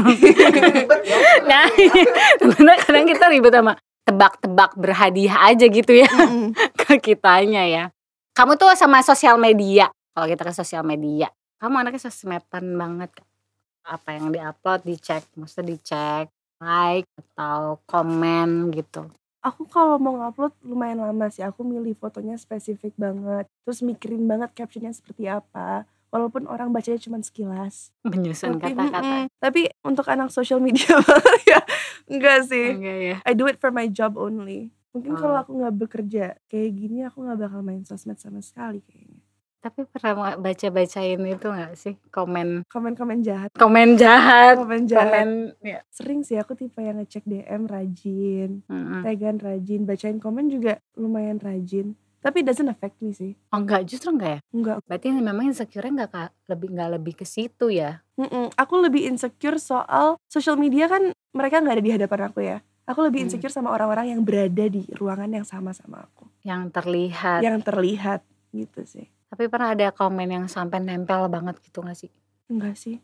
Nah 1.46 1.70
sebenarnya 2.42 2.80
kadang 2.82 3.06
kita 3.06 3.24
ribet 3.30 3.54
sama 3.54 3.78
tebak-tebak 4.06 4.70
berhadiah 4.74 5.50
aja 5.50 5.66
gitu 5.66 5.92
ya 5.94 6.10
ke 6.74 6.98
kitanya 6.98 7.62
ya. 7.66 7.84
Kamu 8.34 8.58
tuh 8.58 8.74
sama 8.74 9.02
sosial 9.02 9.38
media. 9.38 9.90
Kalau 10.14 10.26
kita 10.26 10.42
ke 10.46 10.52
sosial 10.54 10.82
media 10.82 11.30
kamu 11.56 11.74
anaknya 11.80 12.00
sosmedan 12.08 12.76
banget 12.76 13.10
apa 13.86 14.08
yang 14.12 14.28
diupload 14.34 14.84
dicek 14.84 15.24
maksudnya 15.38 15.72
dicek 15.72 16.26
like 16.60 17.08
atau 17.16 17.80
komen 17.88 18.74
gitu 18.76 19.08
Aku 19.46 19.62
kalau 19.64 19.94
mau 19.96 20.18
ngupload 20.18 20.50
lumayan 20.60 20.98
lama 20.98 21.30
sih. 21.30 21.40
Aku 21.40 21.62
milih 21.62 21.94
fotonya 21.94 22.34
spesifik 22.34 22.90
banget. 22.96 23.46
Terus 23.62 23.78
mikirin 23.80 24.26
banget 24.26 24.50
captionnya 24.52 24.90
seperti 24.90 25.30
apa. 25.30 25.86
Walaupun 26.10 26.46
orang 26.46 26.70
bacanya 26.70 26.98
cuma 26.98 27.18
sekilas. 27.20 27.94
menyusun 28.02 28.58
kata-kata. 28.58 29.30
Tapi 29.36 29.70
untuk 29.80 30.06
anak 30.06 30.30
social 30.30 30.58
media 30.58 30.98
ya. 31.50 31.62
Enggak 32.06 32.46
sih. 32.46 32.74
enggak 32.74 32.98
ya 33.00 33.16
I 33.22 33.32
do 33.32 33.46
it 33.46 33.56
for 33.56 33.70
my 33.70 33.86
job 33.86 34.14
only. 34.16 34.74
Mungkin 34.90 35.12
Oh. 35.12 35.20
kalau 35.20 35.36
aku 35.38 35.52
nggak 35.54 35.76
bekerja 35.76 36.24
kayak 36.46 36.70
gini 36.72 37.04
aku 37.04 37.20
nggak 37.20 37.38
bakal 37.38 37.60
main 37.60 37.84
sosmed 37.84 38.16
sama 38.16 38.40
sekali 38.40 38.80
kayaknya. 38.82 39.15
Tapi 39.66 39.82
pernah 39.84 40.38
baca-bacain 40.38 41.18
itu 41.20 41.42
nggak 41.44 41.74
sih 41.74 41.98
komen 42.06 42.62
Komen-komen 42.66 43.18
jahat. 43.20 43.50
komen 43.52 43.94
jahat 43.94 44.54
Komen 44.56 44.86
jahat. 44.86 45.10
komen 45.10 45.28
ya 45.60 45.82
Sering 45.88 46.22
sih 46.22 46.38
aku 46.38 46.54
tipe 46.54 46.78
yang 46.78 46.96
ngecek 46.96 47.22
DM 47.22 47.66
rajin. 47.66 48.62
mm-mm. 48.64 49.02
Tagan 49.02 49.36
rajin. 49.36 49.82
Bacain 49.82 50.16
komen 50.16 50.46
juga 50.46 50.78
lumayan 50.94 51.36
rajin. 51.36 51.98
Tapi 52.16 52.42
doesn't 52.42 52.66
affect 52.66 52.98
me 53.00 53.10
sih. 53.10 53.34
oh 53.48 53.58
enggak 53.58 53.82
justru 53.84 54.10
enggak 54.10 54.30
ya 54.32 54.40
Enggak. 54.50 54.76
berarti 54.82 55.06
memang 55.10 55.46
insecure 55.46 55.82
nggak 55.84 56.10
Kak? 56.10 56.30
lebih 56.46 56.68
nggak 56.70 56.90
lebih 56.92 57.14
ke 57.14 57.24
situ 57.24 57.66
ya 57.68 58.06
Mm-mm. 58.14 58.54
Aku 58.54 58.78
lebih 58.78 59.02
insecure 59.04 59.58
soal 59.58 60.14
social 60.26 60.54
media 60.54 60.86
kan 60.86 61.10
mereka 61.30 61.58
nggak 61.58 61.74
ada 61.74 61.82
di 61.82 61.92
hadapan 61.92 62.20
aku 62.24 62.40
ya. 62.40 62.58
Aku 62.84 63.02
lebih 63.02 63.18
Hmm. 63.18 63.26
insecure 63.26 63.50
sama 63.50 63.70
orang-orang 63.70 64.14
yang 64.14 64.22
berada 64.22 64.62
di 64.64 64.86
ruangan 64.92 65.26
yang 65.28 65.42
sama 65.42 65.70
sama 65.70 66.02
aku, 66.02 66.30
yang 66.42 66.70
terlihat 66.70 67.42
yang 67.42 67.58
terlihat 67.58 68.22
gitu 68.50 68.86
sih. 68.86 69.10
Tapi 69.30 69.50
pernah 69.50 69.74
ada 69.74 69.90
komen 69.90 70.28
yang 70.30 70.46
sampai 70.46 70.78
nempel 70.82 71.26
banget 71.26 71.58
gitu 71.64 71.82
gak 71.82 71.98
sih 71.98 72.12
Enggak 72.46 72.78
sih. 72.78 73.02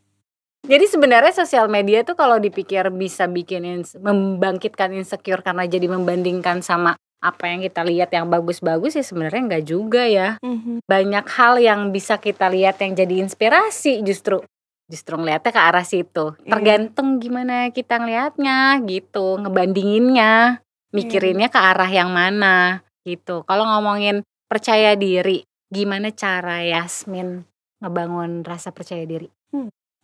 Jadi 0.62 0.86
sebenarnya 0.86 1.34
sosial 1.34 1.66
media 1.66 2.06
tuh 2.06 2.14
kalau 2.14 2.38
dipikir 2.38 2.86
bisa 2.94 3.26
bikin 3.26 3.66
ins- 3.66 3.98
membangkitkan 3.98 4.94
insecure 4.94 5.42
karena 5.42 5.66
jadi 5.66 5.90
membandingkan 5.90 6.62
sama 6.62 6.94
apa 7.18 7.50
yang 7.50 7.66
kita 7.66 7.82
lihat 7.82 8.10
yang 8.14 8.30
bagus-bagus 8.30 8.94
ya 8.94 9.02
sebenarnya 9.02 9.42
enggak 9.42 9.64
juga 9.66 10.06
ya. 10.06 10.38
Mhm. 10.38 10.86
Banyak 10.86 11.26
hal 11.26 11.58
yang 11.58 11.90
bisa 11.90 12.22
kita 12.22 12.46
lihat 12.46 12.78
yang 12.78 12.94
jadi 12.94 13.26
inspirasi 13.26 14.06
justru 14.06 14.38
justru 14.86 15.18
ngeliatnya 15.18 15.50
ke 15.50 15.62
arah 15.62 15.86
situ. 15.86 16.38
Iya. 16.46 16.50
Tergantung 16.54 17.18
gimana 17.18 17.74
kita 17.74 17.98
ngelihatnya 17.98 18.78
gitu, 18.86 19.42
ngebandinginnya, 19.42 20.62
mikirinnya 20.94 21.50
ke 21.50 21.58
arah 21.58 21.90
yang 21.90 22.14
mana 22.14 22.86
gitu. 23.02 23.42
Kalau 23.50 23.66
ngomongin 23.66 24.22
percaya 24.46 24.94
diri, 24.94 25.42
gimana 25.72 26.12
cara 26.12 26.60
Yasmin 26.60 27.48
ngebangun 27.80 28.44
rasa 28.44 28.68
percaya 28.70 29.02
diri? 29.02 29.32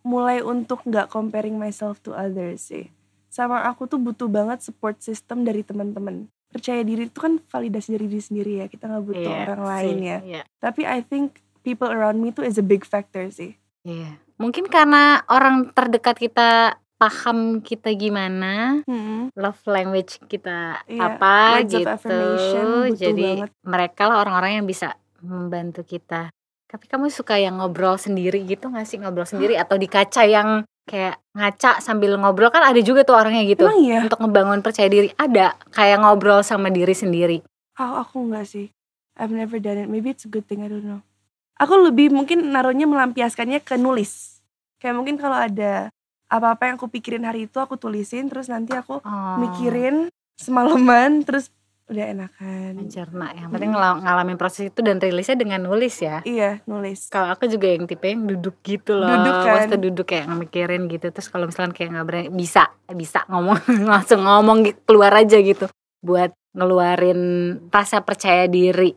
Mulai 0.02 0.40
untuk 0.40 0.80
nggak 0.82 1.12
comparing 1.12 1.60
myself 1.60 2.00
to 2.00 2.16
others 2.16 2.72
sih. 2.72 2.88
Sama 3.28 3.68
aku 3.68 3.84
tuh 3.84 4.00
butuh 4.00 4.26
banget 4.26 4.64
support 4.64 4.96
system 4.98 5.44
dari 5.44 5.60
teman-teman. 5.60 6.32
Percaya 6.48 6.80
diri 6.80 7.04
itu 7.04 7.20
kan 7.20 7.36
validasi 7.36 7.92
dari 7.92 8.08
diri 8.08 8.22
sendiri 8.24 8.52
ya. 8.58 8.66
Kita 8.66 8.88
nggak 8.88 9.04
butuh 9.04 9.20
Iya 9.20 9.44
orang 9.44 9.60
sih, 9.60 9.68
lain 9.68 9.96
ya. 10.00 10.18
Iya. 10.24 10.42
Tapi 10.56 10.82
I 10.88 11.04
think 11.04 11.44
people 11.60 11.86
around 11.86 12.16
me 12.16 12.32
tuh 12.32 12.40
is 12.42 12.56
a 12.56 12.64
big 12.64 12.88
factor 12.88 13.28
sih. 13.28 13.52
Iya. 13.84 14.16
Mungkin 14.40 14.72
karena 14.72 15.20
orang 15.28 15.76
terdekat 15.76 16.16
kita 16.16 16.78
paham 16.96 17.60
kita 17.60 17.92
gimana, 17.92 18.80
Mhm. 18.82 19.36
love 19.36 19.60
language 19.66 20.18
kita 20.24 20.82
Iya, 20.88 21.14
apa 21.14 21.60
words 21.60 21.70
of 21.70 21.78
gitu. 21.78 21.90
affirmation 21.90 22.66
butuh 22.88 22.96
Jadi 22.96 23.22
banget. 23.38 23.50
mereka 23.62 24.02
lah 24.08 24.16
orang-orang 24.18 24.52
yang 24.56 24.66
bisa 24.66 24.96
membantu 25.22 25.82
kita. 25.84 26.30
Tapi 26.68 26.84
kamu 26.84 27.08
suka 27.08 27.40
yang 27.40 27.58
ngobrol 27.58 27.96
sendiri 27.96 28.44
gitu 28.44 28.68
gak 28.68 28.84
sih 28.84 29.00
ngobrol 29.00 29.24
sendiri 29.24 29.56
atau 29.56 29.80
di 29.80 29.88
kaca 29.88 30.28
yang 30.28 30.68
kayak 30.84 31.20
ngaca 31.32 31.80
sambil 31.80 32.16
ngobrol 32.20 32.52
kan 32.52 32.64
ada 32.64 32.80
juga 32.84 33.04
tuh 33.08 33.16
orangnya 33.16 33.44
gitu. 33.48 33.64
Emang 33.64 33.80
iya? 33.80 34.04
Untuk 34.04 34.20
ngebangun 34.20 34.60
percaya 34.60 34.88
diri 34.88 35.08
ada 35.16 35.56
kayak 35.72 36.04
ngobrol 36.04 36.44
sama 36.44 36.68
diri 36.68 36.92
sendiri. 36.92 37.40
Oh, 37.80 38.00
aku 38.04 38.20
enggak 38.28 38.48
sih. 38.48 38.68
I've 39.16 39.32
never 39.32 39.56
done 39.58 39.80
it. 39.80 39.88
Maybe 39.88 40.12
it's 40.12 40.24
a 40.24 40.30
good 40.30 40.44
thing, 40.44 40.60
I 40.60 40.68
don't 40.68 40.84
know. 40.84 41.00
Aku 41.58 41.74
lebih 41.74 42.14
mungkin 42.14 42.54
naruhnya 42.54 42.86
melampiaskannya 42.86 43.64
ke 43.64 43.74
nulis. 43.80 44.38
Kayak 44.78 44.94
mungkin 44.94 45.18
kalau 45.18 45.34
ada 45.34 45.90
apa-apa 46.28 46.70
yang 46.70 46.76
aku 46.76 46.86
pikirin 46.92 47.24
hari 47.24 47.48
itu 47.50 47.58
aku 47.58 47.80
tulisin 47.80 48.28
terus 48.28 48.52
nanti 48.52 48.76
aku 48.76 49.00
Oh, 49.00 49.36
mikirin 49.40 50.12
semalaman 50.36 51.24
terus 51.26 51.50
udah 51.88 52.04
enakan. 52.12 52.70
mencerna. 52.76 53.26
Yang 53.32 53.48
penting 53.48 53.70
ngala- 53.72 54.00
ngalamin 54.04 54.36
proses 54.36 54.68
itu 54.68 54.80
dan 54.84 55.00
rilisnya 55.00 55.36
dengan 55.40 55.60
nulis 55.64 55.96
ya. 55.98 56.20
Iya, 56.22 56.60
nulis. 56.68 57.08
Kalau 57.08 57.32
aku 57.32 57.48
juga 57.48 57.72
yang 57.72 57.88
tipe 57.88 58.04
yang 58.04 58.28
duduk 58.28 58.60
gitu 58.60 58.92
loh. 58.96 59.08
Duduk 59.08 59.34
kan? 59.34 59.52
Maksudnya 59.56 59.80
duduk 59.80 60.06
kayak 60.06 60.26
mikirin 60.28 60.82
gitu. 60.92 61.06
Terus 61.08 61.28
kalau 61.32 61.48
misalnya 61.48 61.72
kayak 61.72 61.90
nggak 61.96 62.06
berani, 62.06 62.28
bisa, 62.28 62.68
bisa 62.92 63.24
ngomong 63.32 63.56
langsung 63.92 64.20
ngomong 64.20 64.58
keluar 64.84 65.16
aja 65.16 65.40
gitu. 65.40 65.66
Buat 66.04 66.36
ngeluarin 66.52 67.20
rasa 67.72 68.04
percaya 68.04 68.44
diri. 68.46 68.92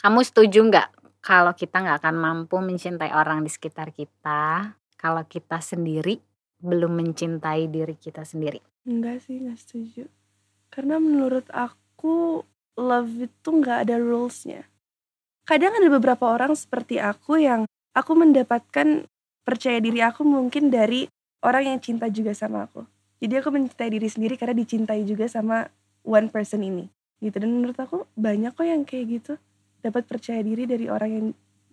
Kamu 0.00 0.24
setuju 0.24 0.64
nggak 0.66 0.88
kalau 1.22 1.54
kita 1.54 1.78
nggak 1.78 2.02
akan 2.02 2.16
mampu 2.18 2.58
mencintai 2.58 3.14
orang 3.14 3.46
di 3.46 3.50
sekitar 3.52 3.94
kita 3.94 4.74
kalau 4.98 5.22
kita 5.26 5.58
sendiri 5.62 6.18
belum 6.62 6.94
mencintai 6.94 7.66
diri 7.66 7.98
kita 7.98 8.22
sendiri. 8.22 8.62
Enggak 8.86 9.22
sih, 9.26 9.42
nggak 9.42 9.58
setuju. 9.58 10.06
Karena 10.70 11.02
menurut 11.02 11.46
aku 11.50 11.81
love 12.78 13.12
itu 13.20 13.48
nggak 13.48 13.88
ada 13.88 13.96
rulesnya. 14.00 14.66
Kadang 15.42 15.74
ada 15.74 15.88
beberapa 15.90 16.30
orang 16.30 16.54
seperti 16.54 17.02
aku 17.02 17.42
yang 17.42 17.66
aku 17.92 18.12
mendapatkan 18.14 19.04
percaya 19.42 19.78
diri 19.82 20.00
aku 20.00 20.22
mungkin 20.22 20.70
dari 20.70 21.10
orang 21.42 21.74
yang 21.74 21.78
cinta 21.82 22.06
juga 22.08 22.32
sama 22.32 22.70
aku. 22.70 22.86
Jadi 23.22 23.34
aku 23.38 23.48
mencintai 23.54 23.90
diri 23.90 24.08
sendiri 24.10 24.34
karena 24.38 24.54
dicintai 24.54 25.02
juga 25.02 25.26
sama 25.26 25.66
one 26.06 26.30
person 26.30 26.62
ini. 26.62 26.86
Gitu 27.22 27.38
dan 27.38 27.50
menurut 27.50 27.78
aku 27.78 28.06
banyak 28.18 28.54
kok 28.54 28.66
yang 28.66 28.82
kayak 28.82 29.06
gitu 29.20 29.32
dapat 29.82 30.06
percaya 30.06 30.42
diri 30.42 30.66
dari 30.66 30.86
orang 30.86 31.10
yang 31.10 31.26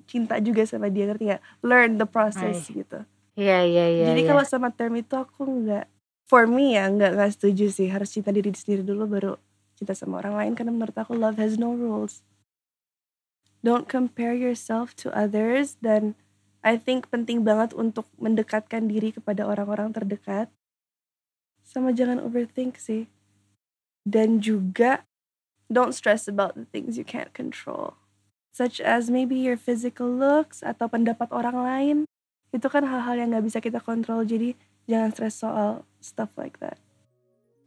cinta 0.10 0.42
juga 0.42 0.66
sama 0.66 0.90
dia 0.90 1.06
ngerti 1.06 1.38
gak? 1.38 1.42
Learn 1.62 2.02
the 2.02 2.10
process 2.10 2.70
Ay. 2.70 2.82
gitu. 2.82 3.00
Iya 3.38 3.64
iya 3.66 3.86
iya. 3.88 4.06
Jadi 4.14 4.22
iya. 4.26 4.30
kalau 4.34 4.44
sama 4.44 4.74
term 4.74 4.98
itu 4.98 5.14
aku 5.14 5.46
nggak 5.46 5.86
for 6.30 6.46
me 6.46 6.78
ya 6.78 6.86
nggak 6.86 7.18
nggak 7.18 7.32
setuju 7.34 7.74
sih 7.74 7.90
harus 7.90 8.14
cinta 8.14 8.30
diri 8.30 8.54
sendiri 8.54 8.86
dulu 8.86 9.10
baru 9.10 9.34
cinta 9.80 9.96
sama 9.96 10.20
orang 10.20 10.36
lain 10.36 10.54
karena 10.60 10.76
menurut 10.76 10.96
aku 11.00 11.16
love 11.16 11.40
has 11.40 11.56
no 11.56 11.72
rules. 11.72 12.20
Don't 13.64 13.88
compare 13.88 14.36
yourself 14.36 14.92
to 15.00 15.08
others 15.16 15.80
dan 15.80 16.20
I 16.60 16.76
think 16.76 17.08
penting 17.08 17.48
banget 17.48 17.72
untuk 17.72 18.12
mendekatkan 18.20 18.92
diri 18.92 19.16
kepada 19.16 19.48
orang-orang 19.48 19.96
terdekat. 19.96 20.52
Sama 21.64 21.96
jangan 21.96 22.20
overthink 22.20 22.76
sih. 22.76 23.08
Dan 24.04 24.44
juga 24.44 25.08
don't 25.72 25.96
stress 25.96 26.28
about 26.28 26.60
the 26.60 26.68
things 26.68 27.00
you 27.00 27.08
can't 27.08 27.32
control. 27.32 27.96
Such 28.52 28.84
as 28.84 29.08
maybe 29.08 29.40
your 29.40 29.56
physical 29.56 30.12
looks 30.12 30.60
atau 30.60 30.92
pendapat 30.92 31.32
orang 31.32 31.58
lain. 31.64 31.98
Itu 32.52 32.68
kan 32.68 32.84
hal-hal 32.84 33.16
yang 33.16 33.32
gak 33.32 33.46
bisa 33.48 33.60
kita 33.64 33.80
kontrol. 33.80 34.28
Jadi 34.28 34.60
jangan 34.90 35.16
stress 35.16 35.40
soal 35.40 35.88
stuff 36.04 36.36
like 36.36 36.60
that. 36.60 36.82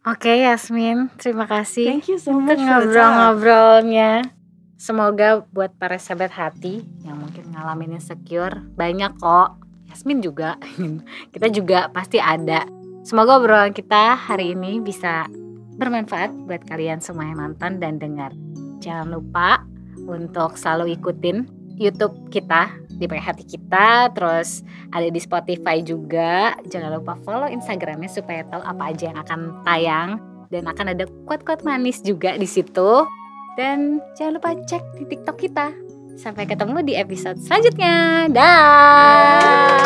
Oke 0.02 0.42
Yasmin, 0.42 1.14
terima 1.14 1.46
kasih 1.46 1.86
Thank 1.86 2.10
you 2.10 2.18
so 2.18 2.34
much 2.34 2.58
ngobrol-ngobrolnya. 2.58 4.26
Semoga 4.74 5.46
buat 5.54 5.78
para 5.78 5.94
sahabat 5.94 6.34
hati 6.34 6.82
yang 7.06 7.22
mungkin 7.22 7.54
ngalamin 7.54 8.02
insecure 8.02 8.66
banyak 8.74 9.14
kok. 9.22 9.62
Yasmin 9.86 10.18
juga, 10.18 10.58
kita 11.34 11.46
juga 11.54 11.86
pasti 11.94 12.18
ada. 12.18 12.66
Semoga 13.06 13.38
obrolan 13.38 13.70
kita 13.70 14.18
hari 14.18 14.58
ini 14.58 14.82
bisa 14.82 15.30
bermanfaat 15.78 16.34
buat 16.50 16.66
kalian 16.66 16.98
semua 16.98 17.30
yang 17.30 17.38
nonton 17.38 17.78
dan 17.78 18.02
dengar. 18.02 18.34
Jangan 18.82 19.06
lupa 19.06 19.62
untuk 20.10 20.58
selalu 20.58 20.98
ikutin 20.98 21.46
YouTube 21.76 22.32
kita 22.32 22.82
di 23.02 23.06
Hati 23.10 23.42
kita, 23.42 24.14
terus 24.14 24.62
ada 24.94 25.08
di 25.10 25.18
Spotify 25.18 25.82
juga. 25.82 26.54
Jangan 26.70 27.02
lupa 27.02 27.18
follow 27.26 27.50
Instagramnya 27.50 28.06
supaya 28.06 28.46
tahu 28.46 28.62
apa 28.62 28.94
aja 28.94 29.10
yang 29.10 29.18
akan 29.18 29.40
tayang 29.66 30.10
dan 30.54 30.68
akan 30.70 30.94
ada 30.94 31.04
quote-quote 31.26 31.66
manis 31.66 31.98
juga 32.04 32.38
di 32.38 32.46
situ. 32.46 33.02
Dan 33.58 34.00
jangan 34.16 34.38
lupa 34.38 34.54
cek 34.54 35.02
di 35.02 35.04
TikTok 35.10 35.36
kita. 35.36 35.74
Sampai 36.16 36.46
ketemu 36.46 36.84
di 36.84 36.94
episode 36.94 37.40
selanjutnya. 37.40 38.28
Dah. 38.30 39.82